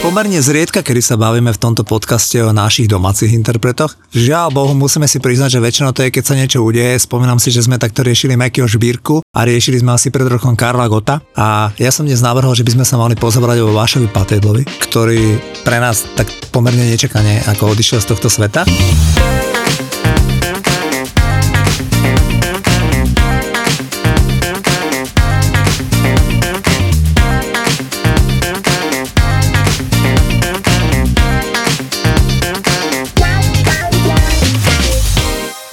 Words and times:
Pomerne 0.00 0.40
zriedka, 0.42 0.80
kedy 0.82 1.04
sa 1.04 1.20
bavíme 1.20 1.52
v 1.54 1.60
tomto 1.60 1.84
podcaste 1.84 2.40
o 2.40 2.56
našich 2.56 2.88
domácich 2.88 3.30
interpretoch. 3.36 3.94
Žiaľ 4.10 4.48
Bohu, 4.50 4.72
musíme 4.74 5.04
si 5.04 5.20
priznať, 5.20 5.54
že 5.54 5.60
väčšinou 5.60 5.92
to 5.92 6.02
je, 6.02 6.10
keď 6.10 6.24
sa 6.24 6.34
niečo 6.34 6.64
udeje. 6.64 6.98
Spomínam 6.98 7.36
si, 7.36 7.52
že 7.52 7.62
sme 7.62 7.76
takto 7.76 8.00
riešili 8.00 8.32
Mekyho 8.34 8.64
Žbírku 8.64 9.20
a 9.20 9.40
riešili 9.44 9.78
sme 9.78 9.94
asi 9.94 10.08
pred 10.08 10.24
rokom 10.24 10.56
Karla 10.56 10.88
Gota. 10.88 11.20
A 11.36 11.70
ja 11.76 11.92
som 11.92 12.08
dnes 12.08 12.24
navrhol, 12.24 12.56
že 12.56 12.64
by 12.64 12.80
sme 12.80 12.84
sa 12.88 12.96
mali 12.96 13.14
pozobrať 13.14 13.60
o 13.60 13.76
Vášovi 13.76 14.08
Patédlovi, 14.08 14.64
ktorý 14.88 15.36
pre 15.68 15.78
nás 15.78 16.02
tak 16.16 16.26
pomerne 16.48 16.90
nečakane 16.90 17.44
ako 17.44 17.76
odišiel 17.76 18.00
z 18.00 18.10
tohto 18.10 18.32
sveta. 18.32 18.64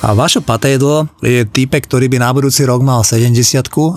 A 0.07 0.15
Vašo 0.15 0.39
Patédlo 0.39 1.11
je 1.19 1.43
typek, 1.43 1.83
ktorý 1.83 2.07
by 2.07 2.23
na 2.23 2.31
budúci 2.31 2.63
rok 2.63 2.79
mal 2.79 3.03
70 3.03 3.35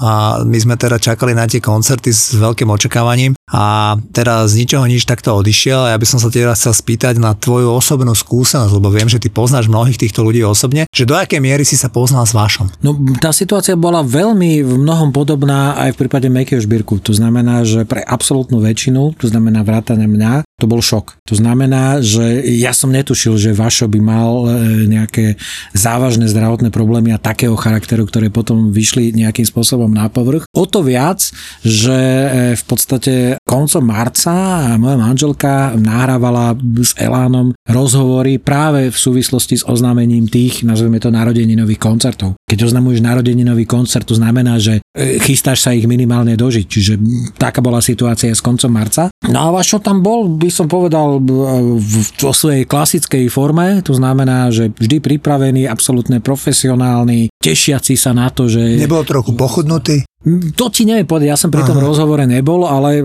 a 0.02 0.42
my 0.42 0.58
sme 0.58 0.74
teda 0.74 0.98
čakali 0.98 1.38
na 1.38 1.46
tie 1.46 1.62
koncerty 1.62 2.10
s 2.10 2.34
veľkým 2.34 2.66
očakávaním 2.66 3.38
a 3.50 3.98
teraz 4.14 4.54
z 4.54 4.62
ničoho 4.62 4.86
nič 4.86 5.02
takto 5.02 5.34
odišiel 5.34 5.90
a 5.90 5.92
ja 5.94 5.98
by 5.98 6.06
som 6.06 6.22
sa 6.22 6.30
teda 6.30 6.54
chcel 6.54 6.70
spýtať 6.70 7.18
na 7.18 7.34
tvoju 7.34 7.74
osobnú 7.74 8.14
skúsenosť, 8.14 8.72
lebo 8.78 8.94
viem, 8.94 9.10
že 9.10 9.18
ty 9.18 9.26
poznáš 9.26 9.66
mnohých 9.66 9.98
týchto 9.98 10.22
ľudí 10.22 10.46
osobne, 10.46 10.86
že 10.94 11.02
do 11.02 11.18
akej 11.18 11.42
miery 11.42 11.66
si 11.66 11.74
sa 11.74 11.90
poznal 11.90 12.24
s 12.24 12.32
Vašom? 12.32 12.70
No 12.86 12.94
tá 13.18 13.34
situácia 13.34 13.74
bola 13.74 14.06
veľmi 14.06 14.62
v 14.62 14.74
mnohom 14.78 15.10
podobná 15.10 15.74
aj 15.82 15.98
v 15.98 16.06
prípade 16.06 16.30
Mekého 16.30 16.62
Žbírku. 16.62 17.02
To 17.02 17.12
znamená, 17.12 17.66
že 17.66 17.82
pre 17.82 18.06
absolútnu 18.06 18.62
väčšinu, 18.62 19.18
to 19.18 19.26
znamená 19.26 19.66
vrátane 19.66 20.06
mňa, 20.06 20.46
to 20.60 20.68
bol 20.68 20.84
šok. 20.84 21.16
To 21.24 21.34
znamená, 21.34 22.04
že 22.04 22.44
ja 22.44 22.76
som 22.76 22.92
netušil, 22.92 23.40
že 23.40 23.56
Vašo 23.56 23.88
by 23.88 24.00
mal 24.04 24.44
e, 24.44 24.48
nejaké 24.84 25.40
závažné 25.72 26.28
zdravotné 26.28 26.68
problémy 26.68 27.16
a 27.16 27.22
takého 27.22 27.56
charakteru, 27.56 28.04
ktoré 28.04 28.28
potom 28.28 28.68
vyšli 28.68 29.16
nejakým 29.16 29.48
spôsobom 29.48 29.88
na 29.88 30.12
povrch. 30.12 30.44
O 30.52 30.68
to 30.68 30.84
viac, 30.84 31.24
že 31.64 31.96
e, 31.96 32.28
v 32.60 32.64
podstate 32.68 33.39
koncom 33.50 33.82
marca 33.82 34.34
moja 34.78 34.94
manželka 34.94 35.74
nahrávala 35.74 36.54
s 36.78 36.94
Elánom 36.94 37.50
rozhovory 37.66 38.38
práve 38.38 38.94
v 38.94 38.96
súvislosti 38.96 39.58
s 39.58 39.66
oznámením 39.66 40.30
tých, 40.30 40.62
nazveme 40.62 41.02
to, 41.02 41.10
narodeninových 41.10 41.82
koncertov. 41.82 42.38
Keď 42.46 42.70
oznamuješ 42.70 43.02
narodeninový 43.02 43.66
koncert, 43.66 44.06
to 44.06 44.14
znamená, 44.14 44.62
že 44.62 44.78
e, 44.94 45.18
chystáš 45.18 45.66
sa 45.66 45.74
ich 45.74 45.90
minimálne 45.90 46.38
dožiť. 46.38 46.66
Čiže 46.70 46.92
taká 47.34 47.58
bola 47.58 47.82
situácia 47.82 48.30
s 48.30 48.38
koncom 48.38 48.70
marca. 48.70 49.10
No 49.26 49.50
a 49.50 49.54
Vašo 49.54 49.82
tam 49.82 49.98
bol, 49.98 50.30
by 50.30 50.50
som 50.50 50.70
povedal, 50.70 51.18
vo 51.18 52.32
svojej 52.32 52.64
klasickej 52.70 53.26
forme, 53.26 53.82
to 53.82 53.98
znamená, 53.98 54.50
že 54.54 54.70
vždy 54.70 55.02
pripravený, 55.02 55.66
absolútne 55.66 56.22
profesionálny, 56.22 57.34
tešiaci 57.42 57.98
sa 57.98 58.14
na 58.14 58.30
to, 58.30 58.46
že... 58.46 58.78
Nebol 58.78 59.02
trochu 59.02 59.34
pochudnutý? 59.34 60.06
To 60.28 60.68
ti 60.68 60.84
neviem 60.84 61.08
povedať, 61.08 61.32
ja 61.32 61.40
som 61.40 61.48
pri 61.48 61.64
tom 61.64 61.80
Aha. 61.80 61.86
rozhovore 61.88 62.28
nebol, 62.28 62.68
ale 62.68 63.00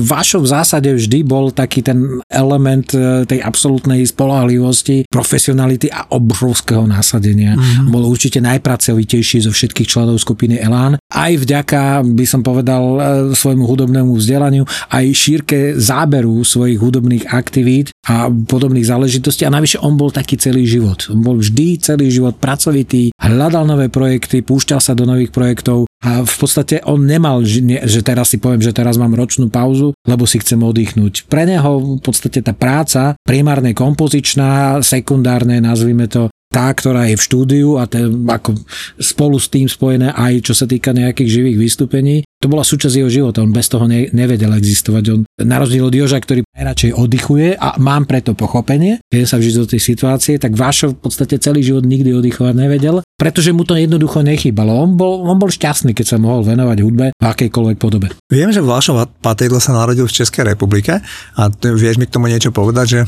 vašo 0.00 0.40
v 0.40 0.48
zásade 0.48 0.88
vždy 0.96 1.20
bol 1.20 1.52
taký 1.52 1.84
ten 1.84 2.24
element 2.32 2.88
e, 2.96 3.28
tej 3.28 3.44
absolútnej 3.44 4.00
spolahlivosti, 4.08 5.04
profesionality 5.12 5.92
a 5.92 6.08
obrovského 6.16 6.88
násadenia. 6.88 7.52
Mm. 7.52 7.92
Bol 7.92 8.08
určite 8.08 8.40
najpracovitejší 8.40 9.44
zo 9.44 9.52
všetkých 9.52 9.88
členov 9.92 10.16
skupiny 10.24 10.56
Elán. 10.56 10.96
Aj 11.12 11.32
vďaka, 11.36 12.00
by 12.00 12.24
som 12.24 12.40
povedal, 12.40 12.82
e, 12.96 13.00
svojmu 13.36 13.68
hudobnému 13.68 14.16
vzdelaniu, 14.16 14.64
aj 14.88 15.04
šírke 15.12 15.76
záberu 15.76 16.40
svojich 16.48 16.80
hudobných 16.80 17.28
aktivít 17.28 17.93
a 18.04 18.28
podobných 18.28 18.84
záležitostí. 18.84 19.48
A 19.48 19.54
navyše 19.54 19.80
on 19.80 19.96
bol 19.96 20.12
taký 20.12 20.36
celý 20.36 20.68
život. 20.68 21.08
On 21.08 21.20
bol 21.20 21.40
vždy 21.40 21.80
celý 21.80 22.12
život 22.12 22.36
pracovitý, 22.36 23.10
hľadal 23.16 23.64
nové 23.64 23.88
projekty, 23.88 24.44
púšťal 24.44 24.80
sa 24.80 24.92
do 24.92 25.08
nových 25.08 25.32
projektov 25.32 25.88
a 26.04 26.20
v 26.20 26.34
podstate 26.36 26.84
on 26.84 27.00
nemal, 27.00 27.40
že 27.44 28.00
teraz 28.04 28.36
si 28.36 28.36
poviem, 28.36 28.60
že 28.60 28.76
teraz 28.76 29.00
mám 29.00 29.16
ročnú 29.16 29.48
pauzu, 29.48 29.96
lebo 30.04 30.28
si 30.28 30.36
chcem 30.36 30.60
oddychnúť. 30.60 31.24
Pre 31.32 31.48
neho 31.48 31.96
v 31.96 32.02
podstate 32.04 32.44
tá 32.44 32.52
práca, 32.52 33.16
primárne 33.24 33.72
kompozičná, 33.72 34.84
sekundárne, 34.84 35.64
nazvime 35.64 36.04
to, 36.04 36.28
tá, 36.52 36.70
ktorá 36.70 37.10
je 37.10 37.18
v 37.18 37.24
štúdiu 37.24 37.68
a 37.82 37.88
ten, 37.90 38.28
ako 38.30 38.54
spolu 39.00 39.42
s 39.42 39.50
tým 39.50 39.66
spojené 39.66 40.14
aj 40.14 40.46
čo 40.46 40.54
sa 40.54 40.70
týka 40.70 40.94
nejakých 40.94 41.40
živých 41.40 41.58
vystúpení, 41.58 42.22
to 42.44 42.52
bola 42.52 42.60
súčasť 42.60 43.00
jeho 43.00 43.08
života, 43.08 43.40
on 43.40 43.56
bez 43.56 43.72
toho 43.72 43.88
ne, 43.88 44.12
nevedel 44.12 44.52
existovať. 44.52 45.04
On, 45.16 45.20
na 45.40 45.56
rozdiel 45.56 45.88
od 45.88 45.96
Joža, 45.96 46.20
ktorý 46.20 46.44
najradšej 46.52 46.92
oddychuje 46.92 47.56
a 47.56 47.80
mám 47.80 48.04
preto 48.04 48.36
pochopenie, 48.36 49.00
keď 49.08 49.24
sa 49.24 49.40
vžiť 49.40 49.54
do 49.56 49.64
tej 49.64 49.80
situácie, 49.80 50.36
tak 50.36 50.52
Vášo 50.52 50.92
v 50.92 51.00
podstate 51.00 51.40
celý 51.40 51.64
život 51.64 51.88
nikdy 51.88 52.12
oddychovať 52.12 52.52
nevedel, 52.52 53.00
pretože 53.16 53.56
mu 53.56 53.64
to 53.64 53.80
jednoducho 53.80 54.20
nechýbalo. 54.20 54.76
On 54.76 54.92
bol, 54.92 55.24
on 55.24 55.40
bol 55.40 55.48
šťastný, 55.48 55.96
keď 55.96 56.06
sa 56.14 56.16
mohol 56.20 56.44
venovať 56.44 56.78
hudbe 56.84 57.06
v 57.16 57.24
akejkoľvek 57.24 57.76
podobe. 57.80 58.12
Viem, 58.28 58.52
že 58.52 58.60
Vášo 58.60 58.92
Patedlo 59.24 59.62
sa 59.62 59.72
narodil 59.72 60.04
v 60.04 60.12
Českej 60.12 60.52
republike 60.52 61.00
a 61.38 61.42
vieš 61.48 61.96
mi 61.96 62.04
k 62.04 62.12
tomu 62.12 62.28
niečo 62.28 62.52
povedať, 62.52 62.86
že 62.86 63.00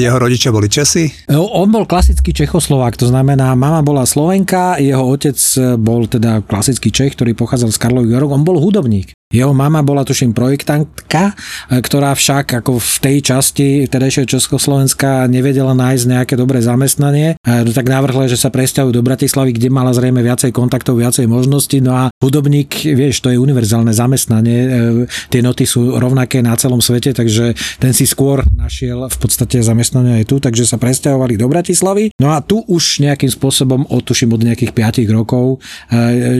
jeho 0.00 0.16
rodičia 0.16 0.48
boli 0.54 0.72
Česi? 0.72 1.28
On 1.28 1.68
bol 1.68 1.84
klasický 1.84 2.32
Čechoslovák, 2.32 2.96
to 2.96 3.12
znamená, 3.12 3.52
mama 3.52 3.84
bola 3.84 4.08
Slovenka, 4.08 4.80
jeho 4.80 5.04
otec 5.04 5.36
bol 5.76 6.08
teda 6.08 6.40
klasický 6.46 6.88
Čech, 6.94 7.18
ktorý 7.18 7.36
pochádzal 7.36 7.74
z 7.74 7.78
Karlových 7.82 8.16
Jorok, 8.16 8.30
on 8.38 8.46
bol 8.46 8.56
hudobník. 8.70 9.10
Jeho 9.30 9.54
mama 9.54 9.78
bola 9.86 10.02
tuším 10.02 10.34
projektantka, 10.34 11.38
e, 11.70 11.78
ktorá 11.78 12.18
však 12.18 12.62
ako 12.62 12.82
v 12.82 12.94
tej 12.98 13.16
časti 13.22 13.66
tedajšieho 13.86 14.26
Československa 14.26 15.30
nevedela 15.30 15.70
nájsť 15.70 16.04
nejaké 16.10 16.34
dobré 16.34 16.58
zamestnanie, 16.58 17.38
e, 17.38 17.70
tak 17.70 17.86
navrhla, 17.86 18.26
že 18.26 18.34
sa 18.34 18.50
presťahujú 18.50 18.90
do 18.90 19.06
Bratislavy, 19.06 19.54
kde 19.54 19.70
mala 19.70 19.94
zrejme 19.94 20.18
viacej 20.18 20.50
kontaktov, 20.50 20.98
viacej 20.98 21.30
možností. 21.30 21.78
No 21.78 21.94
a 21.94 22.04
hudobník, 22.18 22.74
vieš, 22.90 23.22
to 23.22 23.30
je 23.30 23.38
univerzálne 23.38 23.94
zamestnanie, 23.94 24.58
e, 24.66 24.68
tie 25.30 25.46
noty 25.46 25.62
sú 25.62 25.94
rovnaké 25.94 26.42
na 26.42 26.58
celom 26.58 26.82
svete, 26.82 27.14
takže 27.14 27.54
ten 27.78 27.94
si 27.94 28.10
skôr 28.10 28.42
našiel 28.50 29.06
v 29.06 29.14
podstate 29.14 29.62
zamestnanie 29.62 30.22
aj 30.22 30.24
tu, 30.26 30.42
takže 30.42 30.66
sa 30.66 30.74
presťahovali 30.74 31.38
do 31.38 31.46
Bratislavy. 31.46 32.18
No 32.18 32.34
a 32.34 32.42
tu 32.42 32.66
už 32.66 32.98
nejakým 33.06 33.30
spôsobom, 33.30 33.86
otuším 33.94 34.34
od 34.34 34.42
nejakých 34.42 34.74
5 34.74 35.06
rokov, 35.14 35.62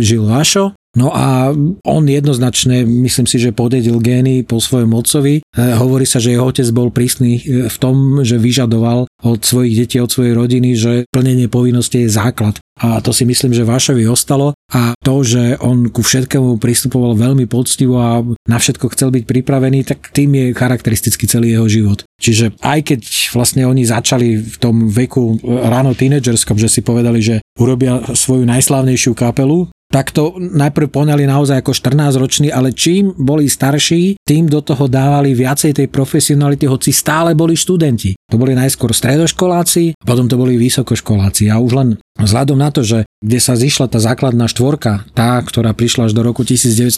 žil 0.02 0.26
Vašo 0.26 0.74
No 0.98 1.14
a 1.14 1.54
on 1.86 2.02
jednoznačne, 2.10 2.82
myslím 2.82 3.26
si, 3.30 3.38
že 3.38 3.54
podedil 3.54 4.02
gény 4.02 4.42
po 4.42 4.58
svojom 4.58 4.90
otcovi. 4.90 5.38
E, 5.38 5.42
hovorí 5.78 6.02
sa, 6.02 6.18
že 6.18 6.34
jeho 6.34 6.50
otec 6.50 6.66
bol 6.74 6.90
prísny 6.90 7.38
e, 7.38 7.40
v 7.70 7.76
tom, 7.78 8.26
že 8.26 8.42
vyžadoval 8.42 9.06
od 9.22 9.38
svojich 9.38 9.86
detí, 9.86 10.02
od 10.02 10.10
svojej 10.10 10.34
rodiny, 10.34 10.74
že 10.74 11.06
plnenie 11.14 11.46
povinnosti 11.46 12.02
je 12.02 12.10
základ. 12.10 12.58
A 12.80 12.98
to 12.98 13.14
si 13.14 13.22
myslím, 13.22 13.54
že 13.54 13.62
Vášovi 13.62 14.08
ostalo 14.10 14.56
a 14.72 14.96
to, 15.04 15.20
že 15.22 15.60
on 15.62 15.92
ku 15.92 16.00
všetkému 16.02 16.56
pristupoval 16.58 17.14
veľmi 17.14 17.44
poctivo 17.44 18.00
a 18.00 18.24
na 18.48 18.58
všetko 18.58 18.90
chcel 18.96 19.12
byť 19.14 19.24
pripravený, 19.28 19.84
tak 19.84 20.10
tým 20.10 20.32
je 20.32 20.46
charakteristický 20.56 21.28
celý 21.28 21.54
jeho 21.54 21.68
život. 21.68 22.02
Čiže 22.18 22.56
aj 22.64 22.80
keď 22.88 23.00
vlastne 23.36 23.68
oni 23.68 23.84
začali 23.84 24.40
v 24.40 24.56
tom 24.56 24.88
veku 24.88 25.38
ráno 25.44 25.92
tínedžerskom, 25.92 26.56
že 26.56 26.72
si 26.72 26.80
povedali, 26.80 27.20
že 27.20 27.44
urobia 27.60 28.00
svoju 28.16 28.48
najslávnejšiu 28.48 29.12
kapelu, 29.12 29.68
tak 29.90 30.14
to 30.14 30.38
najprv 30.38 30.86
poňali 30.86 31.26
naozaj 31.26 31.66
ako 31.66 31.74
14-roční, 31.74 32.54
ale 32.54 32.70
čím 32.70 33.10
boli 33.18 33.50
starší, 33.50 34.22
tým 34.22 34.46
do 34.46 34.62
toho 34.62 34.86
dávali 34.86 35.34
viacej 35.34 35.74
tej 35.74 35.90
profesionality, 35.90 36.70
hoci 36.70 36.94
stále 36.94 37.34
boli 37.34 37.58
študenti. 37.58 38.14
To 38.30 38.38
boli 38.38 38.54
najskôr 38.54 38.94
stredoškoláci, 38.94 39.98
potom 39.98 40.30
to 40.30 40.38
boli 40.38 40.54
vysokoškoláci 40.54 41.50
a 41.50 41.58
už 41.58 41.72
len 41.74 41.88
Vzhľadom 42.18 42.58
na 42.58 42.74
to, 42.74 42.82
že 42.82 43.06
kde 43.20 43.36
sa 43.36 43.52
zišla 43.52 43.92
tá 43.92 44.00
základná 44.00 44.48
štvorka, 44.48 45.04
tá, 45.12 45.36
ktorá 45.44 45.76
prišla 45.76 46.08
až 46.08 46.16
do 46.16 46.24
roku 46.24 46.40
1980, 46.40 46.96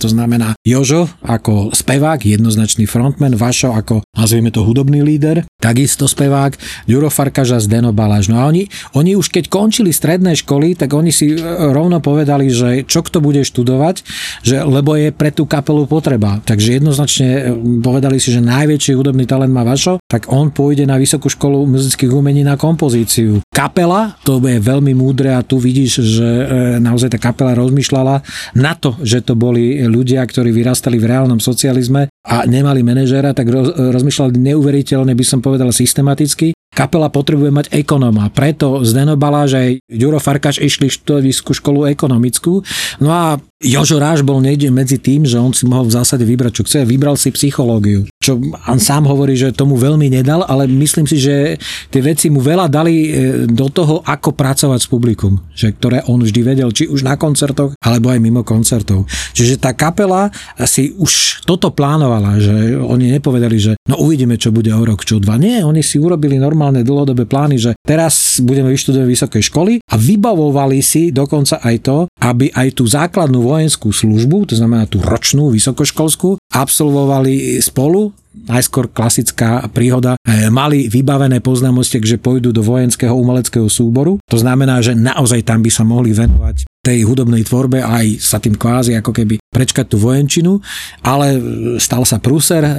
to 0.00 0.08
znamená 0.08 0.56
Jožo 0.64 1.06
ako 1.20 1.70
spevák, 1.76 2.24
jednoznačný 2.24 2.88
frontman, 2.88 3.36
Vašo 3.36 3.76
ako, 3.76 4.00
nazvieme 4.16 4.48
to, 4.48 4.64
hudobný 4.64 5.04
líder, 5.04 5.44
takisto 5.60 6.08
spevák, 6.08 6.56
Juro 6.88 7.12
Farkaža 7.12 7.60
z 7.60 7.68
Deno 7.68 7.92
Baláž. 7.92 8.32
No 8.32 8.40
a 8.40 8.48
oni, 8.48 8.72
oni 8.96 9.20
už 9.20 9.28
keď 9.28 9.52
končili 9.52 9.92
stredné 9.92 10.32
školy, 10.40 10.72
tak 10.72 10.96
oni 10.96 11.12
si 11.12 11.36
e, 11.36 11.38
rovno 11.70 12.00
povedali, 12.00 12.48
že 12.48 12.88
čo 12.88 13.04
kto 13.04 13.20
bude 13.20 13.44
študovať, 13.44 14.00
že, 14.40 14.64
lebo 14.64 14.96
je 14.96 15.12
pre 15.12 15.28
tú 15.28 15.44
kapelu 15.44 15.84
potreba. 15.84 16.40
Takže 16.40 16.80
jednoznačne 16.80 17.28
e, 17.28 17.42
povedali 17.84 18.16
si, 18.16 18.32
že 18.32 18.40
najväčší 18.40 18.96
hudobný 18.96 19.28
talent 19.28 19.52
má 19.52 19.60
Vašo, 19.60 20.00
tak 20.08 20.32
on 20.32 20.48
pôjde 20.48 20.88
na 20.88 20.96
Vysokú 20.96 21.28
školu 21.28 21.68
muzických 21.68 22.08
umení 22.08 22.40
na 22.40 22.56
kompozíciu. 22.56 23.44
Kapela, 23.52 24.16
to 24.24 24.39
je 24.46 24.60
veľmi 24.62 24.96
múdre 24.96 25.34
a 25.34 25.44
tu 25.44 25.60
vidíš, 25.60 26.00
že 26.00 26.24
e, 26.24 26.44
naozaj 26.80 27.12
tá 27.12 27.18
kapela 27.20 27.52
rozmýšľala 27.58 28.24
na 28.56 28.72
to, 28.78 28.96
že 29.04 29.20
to 29.26 29.36
boli 29.36 29.84
ľudia, 29.84 30.24
ktorí 30.24 30.54
vyrastali 30.54 30.96
v 30.96 31.08
reálnom 31.10 31.42
socializme 31.42 32.08
a 32.24 32.36
nemali 32.48 32.80
manažéra, 32.80 33.36
tak 33.36 33.50
roz, 33.52 33.74
rozmýšľali 33.74 34.40
neuveriteľne, 34.40 35.12
by 35.12 35.24
som 35.24 35.40
povedal, 35.44 35.68
systematicky. 35.72 36.56
Kapela 36.70 37.10
potrebuje 37.10 37.50
mať 37.50 37.66
ekonóma, 37.74 38.30
preto 38.30 38.86
Zdeno 38.86 39.18
Baláž 39.18 39.58
aj 39.58 39.70
Ďuro 39.90 40.22
Farkaš 40.22 40.62
išli 40.62 40.86
študovať 40.86 41.50
školu 41.50 41.90
ekonomickú. 41.90 42.62
No 43.02 43.10
a 43.10 43.42
Jožo 43.58 43.98
Ráš 43.98 44.22
bol 44.22 44.38
niekde 44.38 44.70
medzi 44.70 44.96
tým, 44.96 45.26
že 45.26 45.36
on 45.36 45.50
si 45.50 45.66
mohol 45.66 45.90
v 45.90 45.98
zásade 45.98 46.22
vybrať, 46.22 46.62
čo 46.62 46.64
chce. 46.64 46.86
Vybral 46.86 47.18
si 47.18 47.34
psychológiu, 47.34 48.06
čo 48.20 48.36
on 48.68 48.76
sám 48.76 49.08
hovorí, 49.08 49.32
že 49.32 49.48
tomu 49.48 49.80
veľmi 49.80 50.12
nedal, 50.12 50.44
ale 50.44 50.68
myslím 50.68 51.08
si, 51.08 51.16
že 51.16 51.56
tie 51.88 52.04
veci 52.04 52.28
mu 52.28 52.44
veľa 52.44 52.68
dali 52.68 53.08
e, 53.08 53.08
do 53.48 53.72
toho, 53.72 54.04
ako 54.04 54.36
pracovať 54.36 54.76
s 54.76 54.88
publikum, 54.92 55.40
že, 55.56 55.72
ktoré 55.72 56.04
on 56.04 56.20
vždy 56.20 56.40
vedel, 56.44 56.68
či 56.68 56.84
už 56.84 57.00
na 57.00 57.16
koncertoch, 57.16 57.72
alebo 57.80 58.12
aj 58.12 58.20
mimo 58.20 58.44
koncertov. 58.44 59.08
Čiže 59.32 59.56
tá 59.56 59.72
kapela 59.72 60.28
si 60.68 60.92
už 61.00 61.40
toto 61.48 61.72
plánovala, 61.72 62.36
že 62.36 62.76
oni 62.76 63.08
nepovedali, 63.16 63.56
že 63.56 63.72
no 63.88 64.04
uvidíme, 64.04 64.36
čo 64.36 64.52
bude 64.52 64.68
o 64.68 64.84
rok, 64.84 65.00
čo 65.00 65.16
dva. 65.16 65.40
Nie, 65.40 65.64
oni 65.64 65.80
si 65.80 65.96
urobili 65.96 66.36
normálne 66.36 66.84
dlhodobé 66.84 67.24
plány, 67.24 67.56
že 67.56 67.72
teraz 67.80 68.36
budeme 68.44 68.68
vyštudovať 68.68 69.08
vysoké 69.08 69.40
školy 69.40 69.80
a 69.80 69.96
vybavovali 69.96 70.84
si 70.84 71.08
dokonca 71.08 71.64
aj 71.64 71.76
to, 71.88 71.98
aby 72.20 72.52
aj 72.52 72.68
tú 72.76 72.84
základnú 72.84 73.40
vojenskú 73.48 73.88
službu, 73.96 74.52
to 74.52 74.60
znamená 74.60 74.84
tú 74.84 75.00
ročnú 75.00 75.48
vysokoškolskú, 75.48 76.36
absolvovali 76.52 77.64
spolu 77.64 78.09
najskôr 78.30 78.88
klasická 78.90 79.66
príhoda, 79.74 80.14
e, 80.22 80.48
mali 80.48 80.86
vybavené 80.86 81.42
poznámostek, 81.42 82.06
že 82.06 82.20
pôjdu 82.20 82.54
do 82.54 82.62
vojenského 82.62 83.12
umeleckého 83.12 83.66
súboru. 83.66 84.22
To 84.30 84.38
znamená, 84.38 84.78
že 84.80 84.94
naozaj 84.94 85.42
tam 85.42 85.60
by 85.60 85.70
sa 85.70 85.82
mohli 85.82 86.14
venovať 86.14 86.70
tej 86.80 87.04
hudobnej 87.04 87.44
tvorbe 87.44 87.84
aj 87.84 88.24
sa 88.24 88.40
tým 88.40 88.56
kvázi 88.56 88.96
ako 88.96 89.12
keby 89.12 89.36
prečkať 89.52 89.84
tú 89.84 90.00
vojenčinu, 90.00 90.64
ale 91.04 91.36
stal 91.76 92.08
sa 92.08 92.16
prúser, 92.16 92.64
e, 92.64 92.72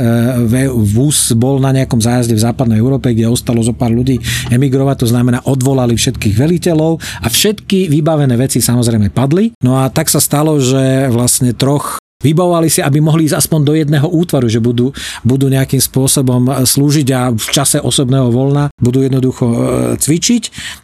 vúz 0.74 1.38
bol 1.38 1.62
na 1.62 1.70
nejakom 1.70 2.02
zájazde 2.02 2.34
v 2.34 2.42
západnej 2.42 2.82
Európe, 2.82 3.14
kde 3.14 3.30
ostalo 3.30 3.62
zo 3.62 3.78
pár 3.78 3.94
ľudí 3.94 4.18
emigrovať, 4.50 5.06
to 5.06 5.12
znamená 5.14 5.46
odvolali 5.46 5.94
všetkých 5.94 6.34
veliteľov 6.34 6.98
a 6.98 7.28
všetky 7.30 7.94
vybavené 7.94 8.34
veci 8.42 8.58
samozrejme 8.58 9.14
padli. 9.14 9.54
No 9.62 9.78
a 9.78 9.94
tak 9.94 10.10
sa 10.10 10.18
stalo, 10.18 10.58
že 10.58 11.06
vlastne 11.14 11.54
troch 11.54 12.01
Vybavovali 12.22 12.70
si, 12.70 12.80
aby 12.86 13.02
mohli 13.02 13.26
ísť 13.26 13.38
aspoň 13.38 13.60
do 13.66 13.74
jedného 13.74 14.08
útvaru, 14.08 14.46
že 14.46 14.62
budú, 14.62 14.94
budú 15.26 15.50
nejakým 15.50 15.82
spôsobom 15.82 16.48
e, 16.48 16.52
slúžiť 16.66 17.08
a 17.14 17.22
v 17.34 17.48
čase 17.50 17.82
osobného 17.82 18.30
voľna 18.30 18.70
budú 18.78 19.02
jednoducho 19.02 19.46
e, 19.46 19.58
cvičiť. 19.98 20.44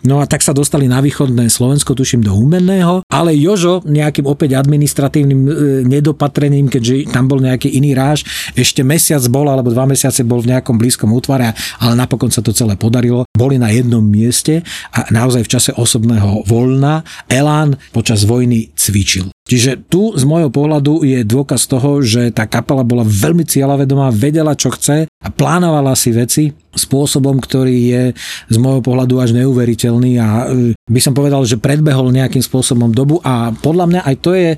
No 0.09 0.19
a 0.19 0.25
tak 0.25 0.41
sa 0.41 0.51
dostali 0.51 0.89
na 0.89 0.99
východné 0.99 1.49
Slovensko, 1.49 1.93
tuším 1.93 2.25
do 2.25 2.33
Humenného, 2.33 3.05
ale 3.07 3.37
Jožo 3.37 3.85
nejakým 3.85 4.25
opäť 4.25 4.57
administratívnym 4.57 5.41
e, 5.45 5.51
nedopatrením, 5.85 6.67
keďže 6.73 7.13
tam 7.13 7.29
bol 7.29 7.37
nejaký 7.37 7.69
iný 7.69 7.93
ráž, 7.93 8.25
ešte 8.57 8.81
mesiac 8.81 9.21
bol 9.29 9.45
alebo 9.45 9.69
dva 9.69 9.85
mesiace 9.85 10.25
bol 10.25 10.41
v 10.41 10.57
nejakom 10.57 10.75
blízkom 10.81 11.13
útvare, 11.13 11.53
ale 11.77 11.93
napokon 11.93 12.33
sa 12.33 12.41
to 12.41 12.51
celé 12.51 12.73
podarilo. 12.73 13.29
Boli 13.37 13.61
na 13.61 13.69
jednom 13.69 14.01
mieste 14.01 14.65
a 14.89 15.05
naozaj 15.13 15.45
v 15.45 15.51
čase 15.53 15.71
osobného 15.77 16.43
voľna 16.49 17.05
Elán 17.29 17.77
počas 17.93 18.25
vojny 18.25 18.73
cvičil. 18.73 19.29
Čiže 19.47 19.87
tu 19.87 20.11
z 20.11 20.27
môjho 20.27 20.51
pohľadu 20.51 21.07
je 21.07 21.23
dôkaz 21.27 21.67
toho, 21.67 21.99
že 21.99 22.31
tá 22.31 22.47
kapela 22.47 22.87
bola 22.87 23.03
veľmi 23.03 23.43
cieľavedomá, 23.43 24.15
vedela, 24.15 24.55
čo 24.55 24.71
chce 24.71 25.11
a 25.11 25.27
plánovala 25.27 25.91
si 25.99 26.15
veci 26.15 26.43
spôsobom, 26.77 27.41
ktorý 27.41 27.77
je 27.89 28.03
z 28.47 28.57
môjho 28.61 28.81
pohľadu 28.85 29.19
až 29.19 29.35
neuveriteľný 29.35 30.11
a 30.21 30.27
e, 30.47 30.77
by 30.87 30.99
som 31.03 31.11
povedal, 31.11 31.43
že 31.43 31.59
predbehol 31.59 32.15
nejakým 32.15 32.41
spôsobom 32.41 32.95
dobu 32.95 33.19
a 33.25 33.51
podľa 33.51 33.85
mňa 33.89 34.01
aj 34.07 34.15
to 34.23 34.31
je 34.37 34.49
e, 34.55 34.57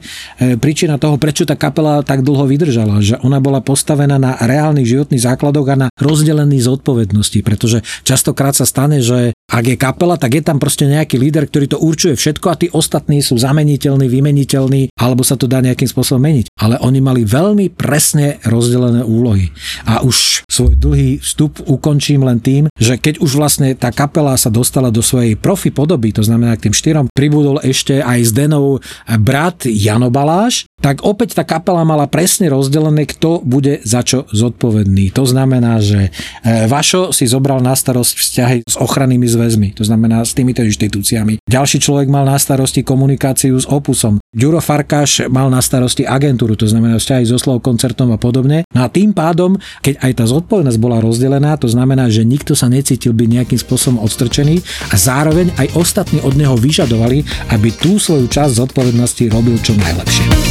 príčina 0.61 1.01
toho, 1.01 1.17
prečo 1.17 1.47
tá 1.47 1.57
kapela 1.57 2.05
tak 2.05 2.21
dlho 2.21 2.45
vydržala, 2.45 3.01
že 3.01 3.17
ona 3.25 3.41
bola 3.41 3.63
postavená 3.63 4.21
na 4.21 4.37
reálnych 4.37 4.85
životných 4.85 5.25
základoch 5.25 5.67
a 5.71 5.79
na 5.79 5.87
rozdelený 5.97 6.61
zodpovednosti, 6.61 7.39
pretože 7.41 7.81
častokrát 8.03 8.53
sa 8.53 8.67
stane, 8.67 9.01
že 9.01 9.33
ak 9.49 9.65
je 9.65 9.77
kapela, 9.81 10.13
tak 10.13 10.37
je 10.37 10.43
tam 10.45 10.61
proste 10.61 10.85
nejaký 10.85 11.17
líder, 11.17 11.49
ktorý 11.49 11.65
to 11.73 11.81
určuje 11.81 12.13
všetko 12.13 12.47
a 12.53 12.59
tí 12.59 12.67
ostatní 12.69 13.25
sú 13.25 13.41
zameniteľní, 13.41 14.05
vymeniteľní 14.05 14.93
alebo 14.93 15.25
sa 15.25 15.33
to 15.33 15.49
dá 15.49 15.57
nejakým 15.65 15.89
spôsobom 15.89 16.21
meniť. 16.21 16.53
Ale 16.61 16.77
oni 16.81 17.01
mali 17.01 17.25
veľmi 17.25 17.73
presne 17.73 18.37
rozdelené 18.45 19.01
úlohy. 19.01 19.49
A 19.89 20.05
už 20.05 20.45
svoj 20.45 20.77
dlhý 20.77 21.21
vstup 21.21 21.65
ukončí 21.65 22.08
končím 22.09 22.25
len 22.25 22.41
tým, 22.41 22.65
že 22.73 22.97
keď 22.97 23.21
už 23.21 23.37
vlastne 23.37 23.77
tá 23.77 23.93
kapela 23.93 24.33
sa 24.33 24.49
dostala 24.49 24.89
do 24.89 25.05
svojej 25.05 25.37
profi 25.37 25.69
podoby, 25.69 26.09
to 26.09 26.25
znamená 26.25 26.57
k 26.57 26.65
tým 26.65 26.73
štyrom, 26.73 27.05
pribudol 27.13 27.61
ešte 27.61 28.01
aj 28.01 28.19
s 28.25 28.31
Denou 28.33 28.81
brat 29.21 29.69
Jano 29.69 30.09
Baláš, 30.09 30.65
tak 30.79 31.03
opäť 31.03 31.35
tá 31.35 31.43
kapela 31.43 31.83
mala 31.83 32.07
presne 32.07 32.47
rozdelené, 32.47 33.03
kto 33.07 33.43
bude 33.43 33.83
za 33.83 34.03
čo 34.03 34.25
zodpovedný. 34.31 35.11
To 35.15 35.27
znamená, 35.27 35.83
že 35.83 36.09
e, 36.09 36.67
Vašo 36.67 37.11
si 37.11 37.27
zobral 37.27 37.59
na 37.59 37.75
starosť 37.75 38.11
vzťahy 38.15 38.57
s 38.65 38.75
ochrannými 38.79 39.27
zväzmi, 39.27 39.67
to 39.75 39.83
znamená 39.83 40.23
s 40.23 40.31
týmito 40.35 40.63
inštitúciami. 40.63 41.43
Ďalší 41.45 41.83
človek 41.83 42.07
mal 42.07 42.23
na 42.23 42.39
starosti 42.39 42.81
komunikáciu 42.83 43.59
s 43.59 43.67
Opusom. 43.67 44.23
Ďuro 44.31 44.63
Farkáš 44.63 45.27
mal 45.27 45.49
na 45.51 45.59
starosti 45.59 46.05
agentúru, 46.05 46.55
to 46.55 46.69
znamená 46.69 47.01
vzťahy 47.01 47.25
so 47.25 47.41
slov 47.41 47.65
koncertom 47.65 48.13
a 48.13 48.17
podobne. 48.21 48.63
No 48.71 48.85
a 48.85 48.87
tým 48.87 49.11
pádom, 49.11 49.57
keď 49.81 49.99
aj 50.05 50.11
tá 50.21 50.25
zodpovednosť 50.29 50.79
bola 50.79 51.01
rozdelená, 51.01 51.57
to 51.57 51.67
znamená, 51.67 52.07
že 52.07 52.23
nikto 52.23 52.53
sa 52.55 52.69
necítil 52.69 53.11
byť 53.11 53.27
nejakým 53.27 53.59
spôsobom 53.59 53.99
odstrčený 54.05 54.61
a 54.93 54.95
zároveň 54.95 55.51
aj 55.57 55.73
ostatní 55.75 56.21
od 56.21 56.37
neho 56.37 56.53
vyžadovali, 56.55 57.25
aby 57.51 57.69
tú 57.73 57.97
svoju 57.97 58.29
časť 58.29 58.61
zodpovednosti 58.63 59.23
robil 59.33 59.57
čo 59.59 59.73
najlepšie. 59.75 60.48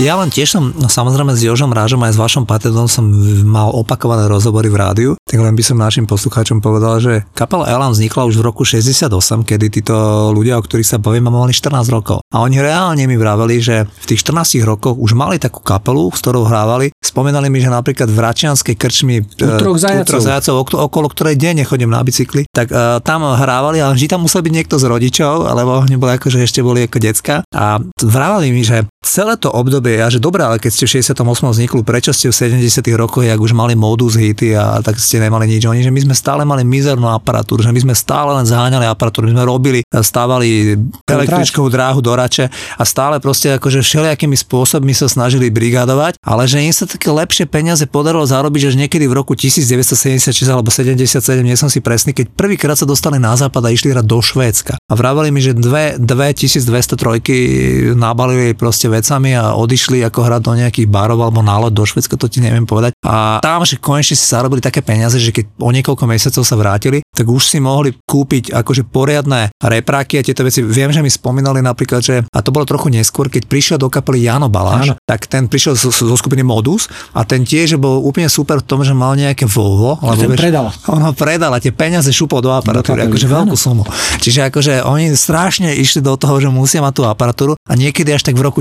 Ja 0.00 0.16
len 0.16 0.32
tiež 0.32 0.56
som, 0.56 0.72
no, 0.72 0.88
samozrejme 0.88 1.36
s 1.36 1.44
Jožom 1.44 1.68
Rážom 1.68 2.00
aj 2.00 2.16
s 2.16 2.18
vašom 2.18 2.48
Patedom 2.48 2.88
som 2.88 3.04
mal 3.44 3.68
opakované 3.76 4.24
rozhovory 4.24 4.72
v 4.72 4.80
rádiu, 4.80 5.10
tak 5.28 5.36
len 5.36 5.52
by 5.52 5.60
som 5.60 5.76
našim 5.76 6.08
poslucháčom 6.08 6.64
povedal, 6.64 6.96
že 6.96 7.28
kapela 7.36 7.68
Elan 7.68 7.92
vznikla 7.92 8.24
už 8.24 8.40
v 8.40 8.42
roku 8.42 8.64
68, 8.64 9.12
kedy 9.44 9.66
títo 9.68 9.94
ľudia, 10.32 10.56
o 10.56 10.64
ktorých 10.64 10.88
sa 10.88 10.96
bavíme, 10.96 11.28
mali 11.28 11.52
14 11.52 11.92
rokov. 11.92 12.24
A 12.32 12.40
oni 12.40 12.58
reálne 12.64 13.04
mi 13.04 13.20
vraveli, 13.20 13.60
že 13.60 13.84
v 13.84 14.04
tých 14.08 14.24
14 14.24 14.64
rokoch 14.64 14.96
už 14.96 15.12
mali 15.12 15.36
takú 15.36 15.60
kapelu, 15.60 16.08
s 16.10 16.24
ktorou 16.24 16.48
hrávali. 16.48 16.88
Spomínali 17.04 17.52
mi, 17.52 17.60
že 17.60 17.68
napríklad 17.68 18.08
v 18.08 18.18
Račianskej 18.18 18.74
krčmi 18.80 19.20
u 19.22 19.50
troch 19.60 19.76
zajacov, 19.76 20.24
zajacov 20.24 20.54
okolo 20.72 21.06
ktorej 21.12 21.36
deň 21.36 21.68
chodím 21.68 21.92
na 21.92 22.00
bicykli, 22.00 22.48
tak 22.48 22.72
uh, 22.72 22.98
tam 23.04 23.28
hrávali, 23.28 23.78
ale 23.84 23.92
vždy 23.92 24.08
tam 24.08 24.24
musel 24.24 24.40
byť 24.40 24.52
niekto 24.56 24.80
z 24.80 24.88
rodičov, 24.88 25.46
alebo 25.46 25.84
nebolo 25.84 26.16
ako, 26.16 26.32
že 26.32 26.48
ešte 26.48 26.64
boli 26.64 26.88
ako 26.88 26.98
decka. 26.98 27.44
A 27.52 27.76
vravali 28.00 28.48
mi, 28.50 28.64
že 28.64 28.88
celé 29.04 29.36
to 29.36 29.52
obdobie 29.52 29.81
ja, 29.88 30.06
že 30.06 30.22
dobré, 30.22 30.46
ale 30.46 30.62
keď 30.62 30.70
ste 30.70 30.84
v 30.86 30.90
68. 31.02 31.24
vznikli, 31.50 31.80
prečo 31.82 32.14
ste 32.14 32.30
v 32.30 32.62
70. 32.62 32.82
rokoch, 32.94 33.26
ak 33.26 33.40
už 33.40 33.52
mali 33.56 33.74
modus 33.74 34.14
hity 34.14 34.54
a 34.54 34.78
tak 34.84 35.00
ste 35.02 35.18
nemali 35.18 35.50
nič. 35.50 35.66
Oni, 35.66 35.82
že 35.82 35.90
my 35.90 36.00
sme 36.06 36.14
stále 36.14 36.46
mali 36.46 36.62
mizernú 36.62 37.10
aparatúru, 37.10 37.66
že 37.66 37.72
my 37.74 37.80
sme 37.82 37.94
stále 37.96 38.30
len 38.36 38.46
zháňali 38.46 38.86
aparatúru, 38.86 39.26
my 39.30 39.34
sme 39.40 39.44
robili, 39.46 39.80
stávali 39.88 40.78
električkovú 41.08 41.72
dráhu 41.72 41.98
do 41.98 42.12
rače 42.14 42.52
a 42.78 42.82
stále 42.86 43.18
proste 43.18 43.56
akože 43.56 43.82
všelijakými 43.82 44.36
spôsobmi 44.38 44.92
sa 44.94 45.10
snažili 45.10 45.48
brigadovať, 45.48 46.20
ale 46.22 46.46
že 46.46 46.62
im 46.62 46.72
sa 46.72 46.86
také 46.86 47.10
lepšie 47.10 47.48
peniaze 47.48 47.84
podarilo 47.88 48.24
zarobiť, 48.28 48.72
že 48.72 48.78
niekedy 48.78 49.08
v 49.08 49.14
roku 49.16 49.32
1976 49.34 50.32
alebo 50.46 50.68
77, 50.68 51.08
nie 51.40 51.56
som 51.58 51.72
si 51.72 51.80
presný, 51.80 52.12
keď 52.12 52.30
prvýkrát 52.32 52.76
sa 52.76 52.86
dostali 52.86 53.16
na 53.16 53.32
západ 53.34 53.64
a 53.66 53.70
išli 53.72 53.92
hrať 53.92 54.06
do 54.06 54.18
Švédska. 54.20 54.76
A 54.76 54.92
vraveli 54.92 55.32
mi, 55.32 55.40
že 55.40 55.56
dve, 55.56 55.96
2203 55.96 57.94
nabalili 57.96 58.52
proste 58.52 58.90
vecami 58.90 59.32
a 59.32 59.56
odišli 59.72 59.82
išli 59.92 60.04
ako 60.04 60.20
hrať 60.28 60.40
do 60.44 60.52
nejakých 60.52 60.86
barov 60.92 61.16
alebo 61.24 61.40
nálad 61.40 61.72
do 61.72 61.80
Švedska, 61.88 62.20
to 62.20 62.28
ti 62.28 62.44
neviem 62.44 62.68
povedať. 62.68 62.92
A 63.00 63.40
tam, 63.40 63.64
že 63.64 63.80
konečne 63.80 64.20
si 64.20 64.28
zarobili 64.28 64.60
také 64.60 64.84
peniaze, 64.84 65.16
že 65.16 65.32
keď 65.32 65.48
o 65.58 65.72
niekoľko 65.72 66.04
mesiacov 66.04 66.44
sa 66.44 66.56
vrátili, 66.60 67.00
tak 67.08 67.24
už 67.24 67.40
si 67.40 67.58
mohli 67.58 67.96
kúpiť 68.04 68.52
akože 68.52 68.84
poriadne 68.88 69.48
repráky 69.60 70.20
a 70.20 70.22
tieto 70.24 70.44
veci. 70.44 70.60
Viem, 70.60 70.92
že 70.92 71.00
mi 71.00 71.08
spomínali 71.08 71.64
napríklad, 71.64 72.00
že 72.04 72.20
a 72.28 72.38
to 72.44 72.52
bolo 72.52 72.68
trochu 72.68 72.92
neskôr, 72.92 73.32
keď 73.32 73.48
prišiel 73.48 73.76
do 73.80 73.88
kapely 73.88 74.28
Jano 74.28 74.52
Baláš, 74.52 74.92
Áno. 74.92 75.00
tak 75.08 75.24
ten 75.24 75.48
prišiel 75.48 75.72
zo, 75.74 75.88
zo 75.88 76.16
skupiny 76.16 76.44
Modus 76.44 76.86
a 77.16 77.24
ten 77.24 77.48
tiež 77.48 77.80
bol 77.80 78.04
úplne 78.04 78.28
super 78.28 78.60
v 78.60 78.66
tom, 78.68 78.84
že 78.84 78.92
mal 78.92 79.16
nejaké 79.16 79.48
Volvo. 79.48 79.96
Alebo, 80.04 80.28
vieš, 80.28 80.40
predal. 80.40 80.68
On 80.92 81.00
ho 81.00 81.12
predal 81.16 81.52
a 81.52 81.58
tie 81.60 81.72
peniaze 81.72 82.12
šupol 82.12 82.44
do 82.44 82.52
aparatúry, 82.52 83.08
akože 83.08 83.26
veľkú 83.26 83.56
sumu. 83.56 83.88
Čiže 84.20 84.52
akože 84.52 84.84
oni 84.84 85.16
strašne 85.16 85.72
išli 85.74 86.04
do 86.04 86.16
toho, 86.20 86.38
že 86.38 86.52
musia 86.52 86.84
mať 86.84 86.92
tú 86.92 87.02
aparatúru 87.08 87.56
a 87.66 87.72
niekedy 87.72 88.12
až 88.12 88.24
tak 88.28 88.36
v 88.36 88.44
roku 88.44 88.60